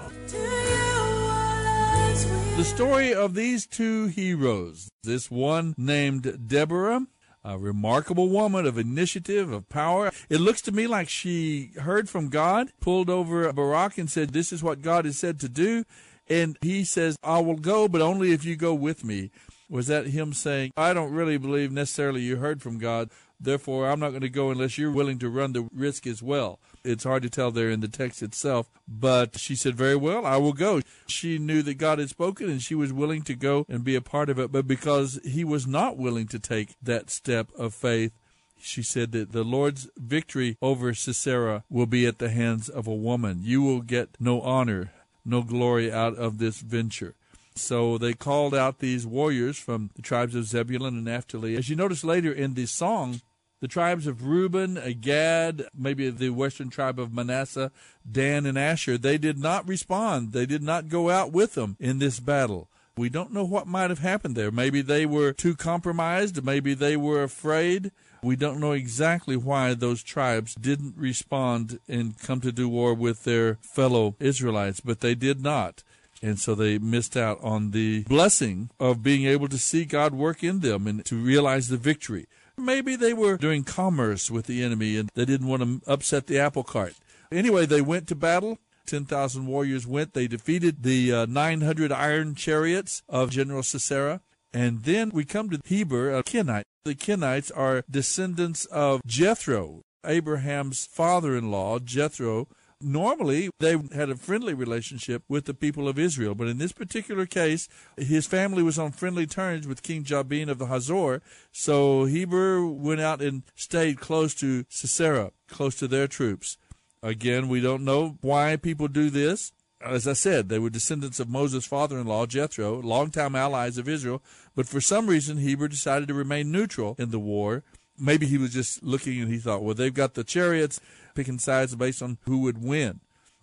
The 2.56 2.64
story 2.64 3.12
of 3.14 3.34
these 3.34 3.66
two 3.66 4.06
heroes, 4.06 4.88
this 5.02 5.30
one 5.30 5.74
named 5.76 6.48
Deborah, 6.48 7.06
a 7.42 7.58
remarkable 7.58 8.28
woman 8.28 8.66
of 8.66 8.78
initiative, 8.78 9.50
of 9.50 9.68
power. 9.68 10.12
It 10.28 10.40
looks 10.40 10.60
to 10.62 10.72
me 10.72 10.86
like 10.86 11.08
she 11.08 11.72
heard 11.80 12.08
from 12.08 12.28
God, 12.28 12.72
pulled 12.80 13.10
over 13.10 13.52
Barak 13.52 13.98
and 13.98 14.08
said, 14.08 14.30
This 14.30 14.52
is 14.52 14.62
what 14.62 14.82
God 14.82 15.06
has 15.06 15.18
said 15.18 15.40
to 15.40 15.48
do. 15.48 15.84
And 16.28 16.56
he 16.60 16.84
says, 16.84 17.16
I 17.22 17.40
will 17.40 17.56
go, 17.56 17.88
but 17.88 18.00
only 18.00 18.32
if 18.32 18.44
you 18.44 18.54
go 18.54 18.74
with 18.74 19.02
me. 19.02 19.30
Was 19.68 19.86
that 19.88 20.08
him 20.08 20.32
saying, 20.32 20.72
I 20.76 20.92
don't 20.92 21.12
really 21.12 21.38
believe 21.38 21.72
necessarily 21.72 22.20
you 22.20 22.36
heard 22.36 22.62
from 22.62 22.78
God, 22.78 23.10
therefore 23.40 23.88
I'm 23.88 23.98
not 23.98 24.10
going 24.10 24.20
to 24.20 24.28
go 24.28 24.50
unless 24.50 24.76
you're 24.76 24.92
willing 24.92 25.18
to 25.20 25.30
run 25.30 25.54
the 25.54 25.68
risk 25.74 26.06
as 26.06 26.22
well? 26.22 26.60
It's 26.84 27.04
hard 27.04 27.22
to 27.22 27.30
tell 27.30 27.50
there 27.50 27.70
in 27.70 27.80
the 27.80 27.88
text 27.88 28.22
itself, 28.22 28.68
but 28.88 29.38
she 29.38 29.54
said, 29.54 29.74
Very 29.74 29.96
well, 29.96 30.26
I 30.26 30.36
will 30.36 30.52
go. 30.52 30.80
She 31.06 31.38
knew 31.38 31.62
that 31.62 31.74
God 31.74 31.98
had 31.98 32.08
spoken 32.08 32.50
and 32.50 32.60
she 32.60 32.74
was 32.74 32.92
willing 32.92 33.22
to 33.22 33.34
go 33.34 33.64
and 33.68 33.84
be 33.84 33.94
a 33.94 34.00
part 34.00 34.28
of 34.28 34.38
it, 34.38 34.50
but 34.50 34.66
because 34.66 35.20
he 35.24 35.44
was 35.44 35.66
not 35.66 35.96
willing 35.96 36.26
to 36.28 36.38
take 36.38 36.74
that 36.82 37.10
step 37.10 37.48
of 37.56 37.74
faith, 37.74 38.12
she 38.60 38.82
said 38.82 39.12
that 39.12 39.32
the 39.32 39.44
Lord's 39.44 39.88
victory 39.96 40.56
over 40.62 40.94
Sisera 40.94 41.64
will 41.68 41.86
be 41.86 42.06
at 42.06 42.18
the 42.18 42.30
hands 42.30 42.68
of 42.68 42.86
a 42.86 42.94
woman. 42.94 43.40
You 43.42 43.62
will 43.62 43.80
get 43.80 44.10
no 44.20 44.40
honor, 44.40 44.92
no 45.24 45.42
glory 45.42 45.92
out 45.92 46.16
of 46.16 46.38
this 46.38 46.60
venture. 46.60 47.14
So 47.54 47.98
they 47.98 48.14
called 48.14 48.54
out 48.54 48.78
these 48.78 49.06
warriors 49.06 49.58
from 49.58 49.90
the 49.94 50.02
tribes 50.02 50.34
of 50.34 50.46
Zebulun 50.46 50.94
and 50.94 51.04
Naphtali. 51.04 51.56
As 51.56 51.68
you 51.68 51.76
notice 51.76 52.02
later 52.02 52.32
in 52.32 52.54
the 52.54 52.66
song, 52.66 53.20
the 53.62 53.68
tribes 53.68 54.08
of 54.08 54.26
Reuben, 54.26 54.98
Gad, 55.00 55.68
maybe 55.72 56.10
the 56.10 56.30
western 56.30 56.68
tribe 56.68 56.98
of 56.98 57.14
Manasseh, 57.14 57.70
Dan, 58.10 58.44
and 58.44 58.58
Asher, 58.58 58.98
they 58.98 59.18
did 59.18 59.38
not 59.38 59.68
respond. 59.68 60.32
They 60.32 60.46
did 60.46 60.64
not 60.64 60.88
go 60.88 61.10
out 61.10 61.30
with 61.30 61.54
them 61.54 61.76
in 61.78 62.00
this 62.00 62.18
battle. 62.18 62.68
We 62.96 63.08
don't 63.08 63.32
know 63.32 63.44
what 63.44 63.68
might 63.68 63.90
have 63.90 64.00
happened 64.00 64.34
there. 64.34 64.50
Maybe 64.50 64.82
they 64.82 65.06
were 65.06 65.32
too 65.32 65.54
compromised. 65.54 66.44
Maybe 66.44 66.74
they 66.74 66.96
were 66.96 67.22
afraid. 67.22 67.92
We 68.20 68.34
don't 68.34 68.58
know 68.58 68.72
exactly 68.72 69.36
why 69.36 69.74
those 69.74 70.02
tribes 70.02 70.56
didn't 70.56 70.96
respond 70.96 71.78
and 71.88 72.18
come 72.18 72.40
to 72.40 72.50
do 72.50 72.68
war 72.68 72.94
with 72.94 73.22
their 73.22 73.58
fellow 73.62 74.16
Israelites, 74.18 74.80
but 74.80 75.00
they 75.00 75.14
did 75.14 75.40
not. 75.40 75.84
And 76.20 76.40
so 76.40 76.56
they 76.56 76.78
missed 76.78 77.16
out 77.16 77.38
on 77.42 77.70
the 77.70 78.02
blessing 78.04 78.70
of 78.80 79.04
being 79.04 79.24
able 79.24 79.48
to 79.48 79.58
see 79.58 79.84
God 79.84 80.14
work 80.14 80.42
in 80.42 80.60
them 80.60 80.88
and 80.88 81.04
to 81.04 81.14
realize 81.14 81.68
the 81.68 81.76
victory. 81.76 82.26
Maybe 82.56 82.96
they 82.96 83.12
were 83.12 83.36
doing 83.36 83.64
commerce 83.64 84.30
with 84.30 84.46
the 84.46 84.62
enemy 84.62 84.96
and 84.96 85.10
they 85.14 85.24
didn't 85.24 85.46
want 85.46 85.62
to 85.62 85.90
upset 85.90 86.26
the 86.26 86.38
apple 86.38 86.64
cart. 86.64 86.94
Anyway, 87.30 87.66
they 87.66 87.80
went 87.80 88.08
to 88.08 88.14
battle. 88.14 88.58
10,000 88.86 89.46
warriors 89.46 89.86
went. 89.86 90.12
They 90.12 90.26
defeated 90.26 90.82
the 90.82 91.12
uh, 91.12 91.26
900 91.26 91.92
iron 91.92 92.34
chariots 92.34 93.02
of 93.08 93.30
General 93.30 93.62
Sisera. 93.62 94.20
And 94.52 94.82
then 94.82 95.10
we 95.10 95.24
come 95.24 95.48
to 95.50 95.60
Heber, 95.64 96.12
a 96.12 96.22
Kenite. 96.22 96.64
The 96.84 96.94
Kenites 96.94 97.50
are 97.56 97.84
descendants 97.90 98.66
of 98.66 99.00
Jethro, 99.06 99.82
Abraham's 100.04 100.84
father 100.84 101.36
in 101.36 101.50
law, 101.50 101.78
Jethro. 101.78 102.48
Normally, 102.82 103.50
they 103.60 103.76
had 103.94 104.10
a 104.10 104.16
friendly 104.16 104.54
relationship 104.54 105.22
with 105.28 105.44
the 105.44 105.54
people 105.54 105.88
of 105.88 105.98
Israel, 105.98 106.34
but 106.34 106.48
in 106.48 106.58
this 106.58 106.72
particular 106.72 107.26
case, 107.26 107.68
his 107.96 108.26
family 108.26 108.62
was 108.62 108.78
on 108.78 108.92
friendly 108.92 109.26
terms 109.26 109.66
with 109.66 109.82
King 109.82 110.04
Jabin 110.04 110.48
of 110.48 110.58
the 110.58 110.66
Hazor, 110.66 111.22
so 111.52 112.04
Heber 112.06 112.66
went 112.66 113.00
out 113.00 113.22
and 113.22 113.42
stayed 113.54 114.00
close 114.00 114.34
to 114.36 114.64
Sisera, 114.68 115.32
close 115.48 115.76
to 115.76 115.88
their 115.88 116.08
troops. 116.08 116.58
Again, 117.02 117.48
we 117.48 117.60
don't 117.60 117.84
know 117.84 118.18
why 118.20 118.56
people 118.56 118.88
do 118.88 119.10
this. 119.10 119.52
As 119.80 120.06
I 120.06 120.12
said, 120.12 120.48
they 120.48 120.60
were 120.60 120.70
descendants 120.70 121.18
of 121.18 121.28
Moses' 121.28 121.66
father 121.66 121.98
in 121.98 122.06
law, 122.06 122.26
Jethro, 122.26 122.80
longtime 122.80 123.34
allies 123.34 123.78
of 123.78 123.88
Israel, 123.88 124.22
but 124.54 124.68
for 124.68 124.80
some 124.80 125.08
reason, 125.08 125.38
Heber 125.38 125.66
decided 125.66 126.06
to 126.08 126.14
remain 126.14 126.52
neutral 126.52 126.94
in 126.98 127.10
the 127.10 127.18
war. 127.18 127.64
Maybe 127.98 128.26
he 128.26 128.38
was 128.38 128.52
just 128.52 128.82
looking 128.82 129.20
and 129.20 129.32
he 129.32 129.38
thought, 129.38 129.62
well, 129.62 129.74
they've 129.74 129.92
got 129.92 130.14
the 130.14 130.24
chariots, 130.24 130.80
picking 131.14 131.38
sides 131.38 131.74
based 131.74 132.02
on 132.02 132.18
who 132.22 132.38
would 132.38 132.62
win. 132.62 133.00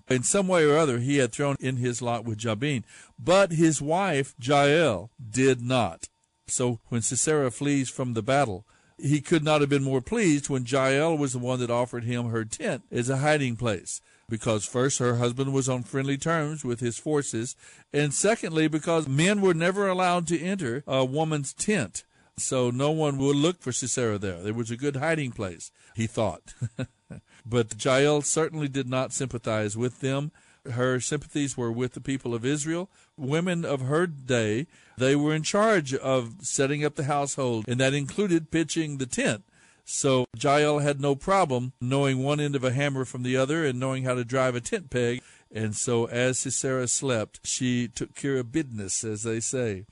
In 0.10 0.24
some 0.24 0.48
way 0.48 0.66
or 0.66 0.76
other, 0.76 0.98
he 0.98 1.18
had 1.18 1.32
thrown 1.32 1.56
in 1.60 1.78
his 1.78 2.02
lot 2.02 2.26
with 2.26 2.40
Jabin, 2.40 2.84
but 3.20 3.52
his 3.52 3.80
wife, 3.82 4.34
Jael, 4.42 5.12
did 5.30 5.62
not. 5.62 6.10
So 6.48 6.80
when 6.88 7.04
Sisera 7.04 7.52
flees 7.52 7.90
from 7.90 8.14
the 8.14 8.24
battle, 8.24 8.66
he 8.98 9.22
could 9.22 9.44
not 9.44 9.62
have 9.62 9.70
been 9.70 9.84
more 9.84 10.02
pleased 10.02 10.50
when 10.50 10.66
Jael 10.66 11.16
was 11.16 11.34
the 11.34 11.40
one 11.40 11.60
that 11.60 11.70
offered 11.70 12.04
him 12.04 12.30
her 12.30 12.44
tent 12.44 12.84
as 12.92 13.10
a 13.10 13.18
hiding 13.18 13.56
place. 13.56 14.02
Because 14.28 14.66
first, 14.66 15.00
her 15.00 15.16
husband 15.16 15.54
was 15.54 15.70
on 15.70 15.84
friendly 15.84 16.18
terms 16.18 16.64
with 16.64 16.80
his 16.80 17.00
forces, 17.00 17.56
and 17.92 18.14
secondly, 18.14 18.68
because 18.68 19.08
men 19.08 19.42
were 19.42 19.56
never 19.56 19.88
allowed 19.88 20.28
to 20.28 20.40
enter 20.40 20.84
a 20.86 21.04
woman's 21.04 21.54
tent. 21.54 22.04
So 22.40 22.70
no 22.70 22.92
one 22.92 23.18
would 23.18 23.36
look 23.36 23.62
for 23.62 23.72
Sisera 23.72 24.18
there. 24.18 24.42
There 24.42 24.54
was 24.54 24.72
a 24.72 24.78
good 24.78 24.98
hiding 24.98 25.32
place, 25.32 25.72
he 25.96 26.08
thought. 26.08 26.54
but 27.46 27.84
Jael 27.84 28.22
certainly 28.22 28.68
did 28.68 28.90
not 28.90 29.14
sympathize 29.14 29.78
with 29.78 30.00
them. 30.00 30.32
Her 30.70 31.00
sympathies 31.00 31.58
were 31.58 31.72
with 31.72 31.94
the 31.94 32.02
people 32.02 32.36
of 32.36 32.46
Israel. 32.46 32.90
Women 33.18 33.64
of 33.64 33.82
her 33.82 34.08
day, 34.08 34.68
they 34.98 35.16
were 35.16 35.34
in 35.34 35.44
charge 35.44 35.94
of 35.94 36.36
setting 36.42 36.84
up 36.84 36.96
the 36.96 37.06
household, 37.06 37.66
and 37.68 37.80
that 37.80 37.94
included 37.94 38.52
pitching 38.52 38.98
the 38.98 39.06
tent. 39.06 39.44
So 39.86 40.26
Jael 40.40 40.80
had 40.80 41.02
no 41.02 41.16
problem 41.16 41.74
knowing 41.82 42.22
one 42.24 42.40
end 42.40 42.56
of 42.56 42.64
a 42.64 42.74
hammer 42.74 43.06
from 43.06 43.24
the 43.24 43.36
other 43.36 43.66
and 43.66 43.80
knowing 43.80 44.04
how 44.04 44.14
to 44.14 44.24
drive 44.24 44.54
a 44.54 44.62
tent 44.62 44.92
peg. 44.92 45.22
And 45.52 45.76
so 45.76 46.06
as 46.06 46.38
Sisera 46.38 46.88
slept, 46.88 47.40
she 47.44 47.88
took 47.88 48.14
care 48.14 48.38
of 48.38 48.52
business, 48.52 49.04
as 49.04 49.24
they 49.24 49.40
say. 49.40 49.86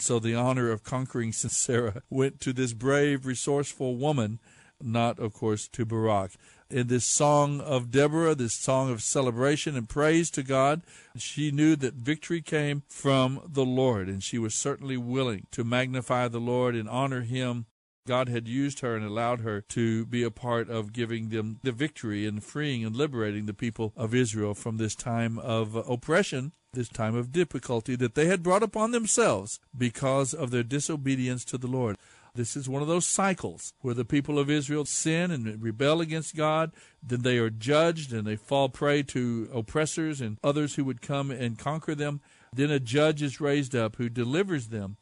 So 0.00 0.18
the 0.18 0.34
honor 0.34 0.70
of 0.70 0.82
conquering 0.82 1.32
Sisera 1.34 2.02
went 2.10 2.40
to 2.40 2.52
this 2.52 2.72
brave, 2.72 3.26
resourceful 3.26 3.96
woman, 3.96 4.40
not, 4.82 5.18
of 5.18 5.32
course, 5.32 5.68
to 5.68 5.84
Barak. 5.84 6.32
In 6.70 6.86
this 6.86 7.04
song 7.04 7.60
of 7.60 7.90
Deborah, 7.90 8.34
this 8.34 8.54
song 8.54 8.90
of 8.90 9.02
celebration 9.02 9.76
and 9.76 9.88
praise 9.88 10.30
to 10.30 10.42
God, 10.42 10.82
she 11.16 11.50
knew 11.50 11.74
that 11.76 11.94
victory 11.94 12.40
came 12.40 12.84
from 12.88 13.42
the 13.46 13.64
Lord, 13.64 14.08
and 14.08 14.22
she 14.22 14.38
was 14.38 14.54
certainly 14.54 14.96
willing 14.96 15.46
to 15.50 15.64
magnify 15.64 16.28
the 16.28 16.38
Lord 16.38 16.76
and 16.76 16.88
honor 16.88 17.22
Him 17.22 17.66
God 18.06 18.28
had 18.28 18.48
used 18.48 18.80
her 18.80 18.96
and 18.96 19.04
allowed 19.04 19.40
her 19.40 19.60
to 19.60 20.06
be 20.06 20.22
a 20.22 20.30
part 20.30 20.68
of 20.70 20.92
giving 20.92 21.28
them 21.28 21.60
the 21.62 21.72
victory 21.72 22.26
and 22.26 22.42
freeing 22.42 22.84
and 22.84 22.96
liberating 22.96 23.46
the 23.46 23.54
people 23.54 23.92
of 23.96 24.14
Israel 24.14 24.54
from 24.54 24.78
this 24.78 24.94
time 24.94 25.38
of 25.38 25.76
oppression, 25.76 26.52
this 26.72 26.88
time 26.88 27.14
of 27.14 27.32
difficulty 27.32 27.96
that 27.96 28.14
they 28.14 28.26
had 28.26 28.42
brought 28.42 28.62
upon 28.62 28.92
themselves 28.92 29.60
because 29.76 30.32
of 30.32 30.50
their 30.50 30.62
disobedience 30.62 31.44
to 31.46 31.58
the 31.58 31.66
Lord. 31.66 31.96
This 32.34 32.56
is 32.56 32.68
one 32.68 32.82
of 32.82 32.88
those 32.88 33.06
cycles 33.06 33.72
where 33.80 33.94
the 33.94 34.04
people 34.04 34.38
of 34.38 34.48
Israel 34.48 34.84
sin 34.84 35.30
and 35.32 35.60
rebel 35.60 36.00
against 36.00 36.36
God, 36.36 36.70
then 37.02 37.22
they 37.22 37.38
are 37.38 37.50
judged 37.50 38.12
and 38.12 38.24
they 38.24 38.36
fall 38.36 38.68
prey 38.68 39.02
to 39.04 39.48
oppressors 39.52 40.20
and 40.20 40.38
others 40.44 40.76
who 40.76 40.84
would 40.84 41.02
come 41.02 41.30
and 41.30 41.58
conquer 41.58 41.94
them. 41.94 42.20
Then 42.52 42.70
a 42.70 42.78
judge 42.78 43.20
is 43.20 43.40
raised 43.40 43.74
up 43.74 43.96
who 43.96 44.08
delivers 44.08 44.68
them 44.68 44.96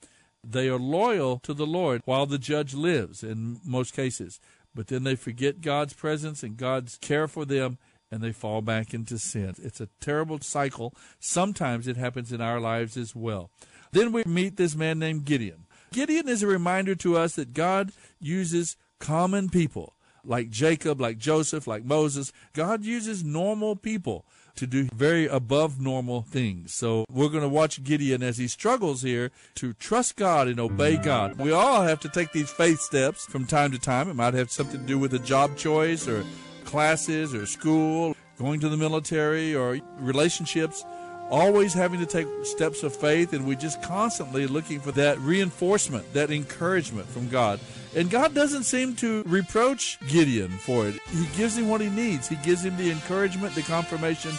they 0.45 0.69
are 0.69 0.79
loyal 0.79 1.39
to 1.41 1.53
the 1.53 1.67
Lord 1.67 2.03
while 2.05 2.27
the 2.27 2.39
judge 2.39 2.75
lives 2.75 3.23
in 3.23 3.61
most 3.65 3.93
cases. 3.93 4.41
But 4.75 4.87
then 4.87 5.05
they 5.05 5.17
forget 5.17 5.61
God's 5.61 5.93
presence 5.93 6.43
and 6.43 6.57
God's 6.57 6.97
care 6.99 7.29
for 7.29 7.45
them 7.45 7.79
and 8.11 8.23
they 8.23 8.33
fall 8.33 8.63
back 8.63 8.95
into 8.95 9.19
sin. 9.19 9.55
It's 9.63 9.81
a 9.81 9.89
terrible 10.01 10.41
cycle. 10.41 10.95
Sometimes 11.21 11.87
it 11.87 11.97
happens 11.97 12.33
in 12.33 12.41
our 12.41 12.61
lives 12.61 12.97
as 12.97 13.15
well. 13.15 13.51
Then 13.93 14.13
we 14.13 14.25
meet 14.25 14.57
this 14.57 14.75
man 14.75 14.99
named 14.99 15.25
Gideon. 15.25 15.67
Gideon 15.93 16.29
is 16.29 16.43
a 16.43 16.47
reminder 16.47 16.95
to 16.97 17.17
us 17.17 17.35
that 17.37 17.55
God 17.55 17.93
uses 18.21 18.77
common 18.99 19.49
people 19.49 19.95
like 20.25 20.51
Jacob, 20.51 21.01
like 21.01 21.19
Joseph, 21.19 21.67
like 21.67 21.85
Moses. 21.85 22.33
God 22.53 22.85
uses 22.85 23.25
normal 23.25 23.77
people 23.77 24.27
to 24.57 24.67
do 24.67 24.89
very 24.93 25.27
above 25.27 25.81
normal 25.81 26.23
things. 26.23 26.75
So 26.75 27.05
we're 27.11 27.29
going 27.29 27.43
to 27.43 27.49
watch 27.49 27.85
Gideon 27.85 28.23
as 28.23 28.39
he 28.39 28.49
struggles 28.49 29.03
here 29.03 29.31
to 29.55 29.73
trust 29.73 30.17
God 30.17 30.49
and 30.49 30.59
obey 30.59 30.97
God. 30.97 31.39
We 31.39 31.53
all 31.53 31.83
have 31.83 32.01
to 32.01 32.09
take 32.09 32.33
these 32.33 32.51
faith 32.51 32.81
steps 32.81 33.25
from 33.27 33.47
time 33.47 33.71
to 33.73 33.79
time. 33.79 34.11
It 34.11 34.15
might 34.15 34.35
have 34.35 34.51
something 34.51 34.81
to 34.81 34.87
do 34.87 34.99
with 34.99 35.15
a 35.15 35.21
job 35.21 35.57
choice 35.57 36.09
or 36.09 36.25
classes 36.69 37.35
or 37.35 37.47
school, 37.47 38.15
going 38.39 38.61
to 38.61 38.69
the 38.69 38.77
military 38.77 39.55
or 39.55 39.79
relationships 39.99 40.85
always 41.31 41.75
having 41.75 42.01
to 42.01 42.07
take 42.07 42.27
steps 42.43 42.83
of 42.83 42.95
faith, 42.95 43.33
and 43.33 43.47
we're 43.47 43.55
just 43.55 43.83
constantly 43.83 44.47
looking 44.47 44.81
for 44.81 44.93
that 44.93 45.19
reinforcement, 45.19 46.11
that 46.15 46.31
encouragement 46.31 47.07
from 47.07 47.29
God. 47.29 47.61
And 47.95 48.11
God 48.11 48.35
doesn't 48.35 48.65
seem 48.65 48.97
to 48.97 49.23
reproach 49.25 49.99
Gideon 50.09 50.51
for 50.51 50.87
it. 50.89 50.95
He 51.11 51.27
gives 51.37 51.57
him 51.57 51.69
what 51.69 51.81
he 51.81 51.91
needs. 51.91 52.29
He 52.29 52.37
gives 52.37 52.65
him 52.65 52.77
the 52.77 52.91
encouragement, 52.91 53.55
the 53.55 53.63
confirmation 53.63 54.33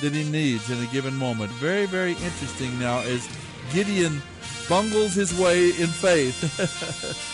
that 0.00 0.12
he 0.12 0.28
needs 0.30 0.70
in 0.70 0.82
a 0.82 0.86
given 0.92 1.14
moment. 1.14 1.50
Very, 1.52 1.86
very 1.86 2.12
interesting 2.12 2.78
now 2.78 3.00
as 3.00 3.28
Gideon 3.72 4.20
bungles 4.68 5.14
his 5.14 5.38
way 5.38 5.68
in 5.68 5.88
faith. 5.88 6.38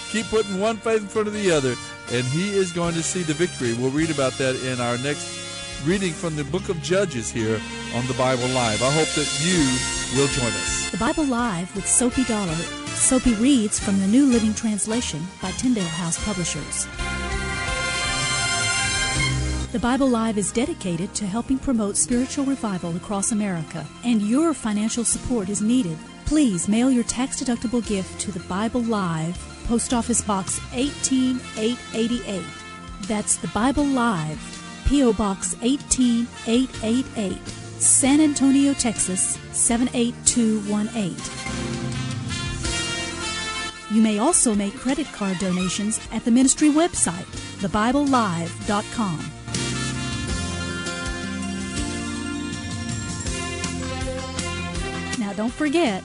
Keep 0.12 0.26
putting 0.26 0.60
one 0.60 0.76
faith 0.76 1.02
in 1.02 1.08
front 1.08 1.28
of 1.28 1.34
the 1.34 1.50
other, 1.50 1.74
and 2.12 2.24
he 2.26 2.50
is 2.50 2.72
going 2.72 2.94
to 2.94 3.02
see 3.02 3.22
the 3.22 3.34
victory. 3.34 3.74
We'll 3.74 3.90
read 3.90 4.10
about 4.10 4.32
that 4.34 4.56
in 4.56 4.80
our 4.80 4.98
next 4.98 5.50
reading 5.86 6.12
from 6.12 6.36
the 6.36 6.44
book 6.44 6.68
of 6.68 6.80
Judges 6.82 7.30
here 7.30 7.60
on 7.94 8.06
the 8.06 8.14
Bible 8.14 8.48
Live. 8.48 8.82
I 8.82 8.90
hope 8.90 9.08
that 9.08 9.40
you 9.42 10.18
will 10.18 10.28
join 10.28 10.52
us. 10.52 10.90
The 10.90 10.98
Bible 10.98 11.24
Live 11.24 11.74
with 11.74 11.88
Soapy 11.88 12.24
Dollar. 12.24 12.54
Soapy 12.94 13.34
reads 13.34 13.78
from 13.78 13.98
the 14.00 14.06
New 14.06 14.26
Living 14.26 14.52
Translation 14.52 15.22
by 15.40 15.50
Tyndale 15.52 15.84
House 15.84 16.22
Publishers. 16.24 16.86
The 19.72 19.78
Bible 19.78 20.08
Live 20.08 20.36
is 20.36 20.52
dedicated 20.52 21.14
to 21.14 21.26
helping 21.26 21.56
promote 21.56 21.96
spiritual 21.96 22.44
revival 22.44 22.96
across 22.96 23.32
America, 23.32 23.86
and 24.04 24.20
your 24.20 24.52
financial 24.52 25.04
support 25.04 25.48
is 25.48 25.62
needed. 25.62 25.96
Please 26.30 26.68
mail 26.68 26.92
your 26.92 27.02
tax 27.02 27.42
deductible 27.42 27.84
gift 27.84 28.20
to 28.20 28.30
the 28.30 28.38
Bible 28.46 28.82
Live, 28.82 29.36
Post 29.66 29.92
Office 29.92 30.22
Box 30.22 30.60
18888. 30.72 32.44
That's 33.08 33.34
the 33.34 33.48
Bible 33.48 33.84
Live, 33.84 34.38
P.O. 34.86 35.12
Box 35.14 35.56
18888, 35.60 37.48
San 37.48 38.20
Antonio, 38.20 38.72
Texas 38.74 39.40
78218. 39.50 41.16
You 43.92 44.00
may 44.00 44.20
also 44.20 44.54
make 44.54 44.76
credit 44.76 45.08
card 45.08 45.36
donations 45.40 45.98
at 46.12 46.24
the 46.24 46.30
ministry 46.30 46.68
website, 46.68 47.26
thebiblelive.com. 47.58 49.32
Now, 55.18 55.32
don't 55.32 55.52
forget, 55.52 56.04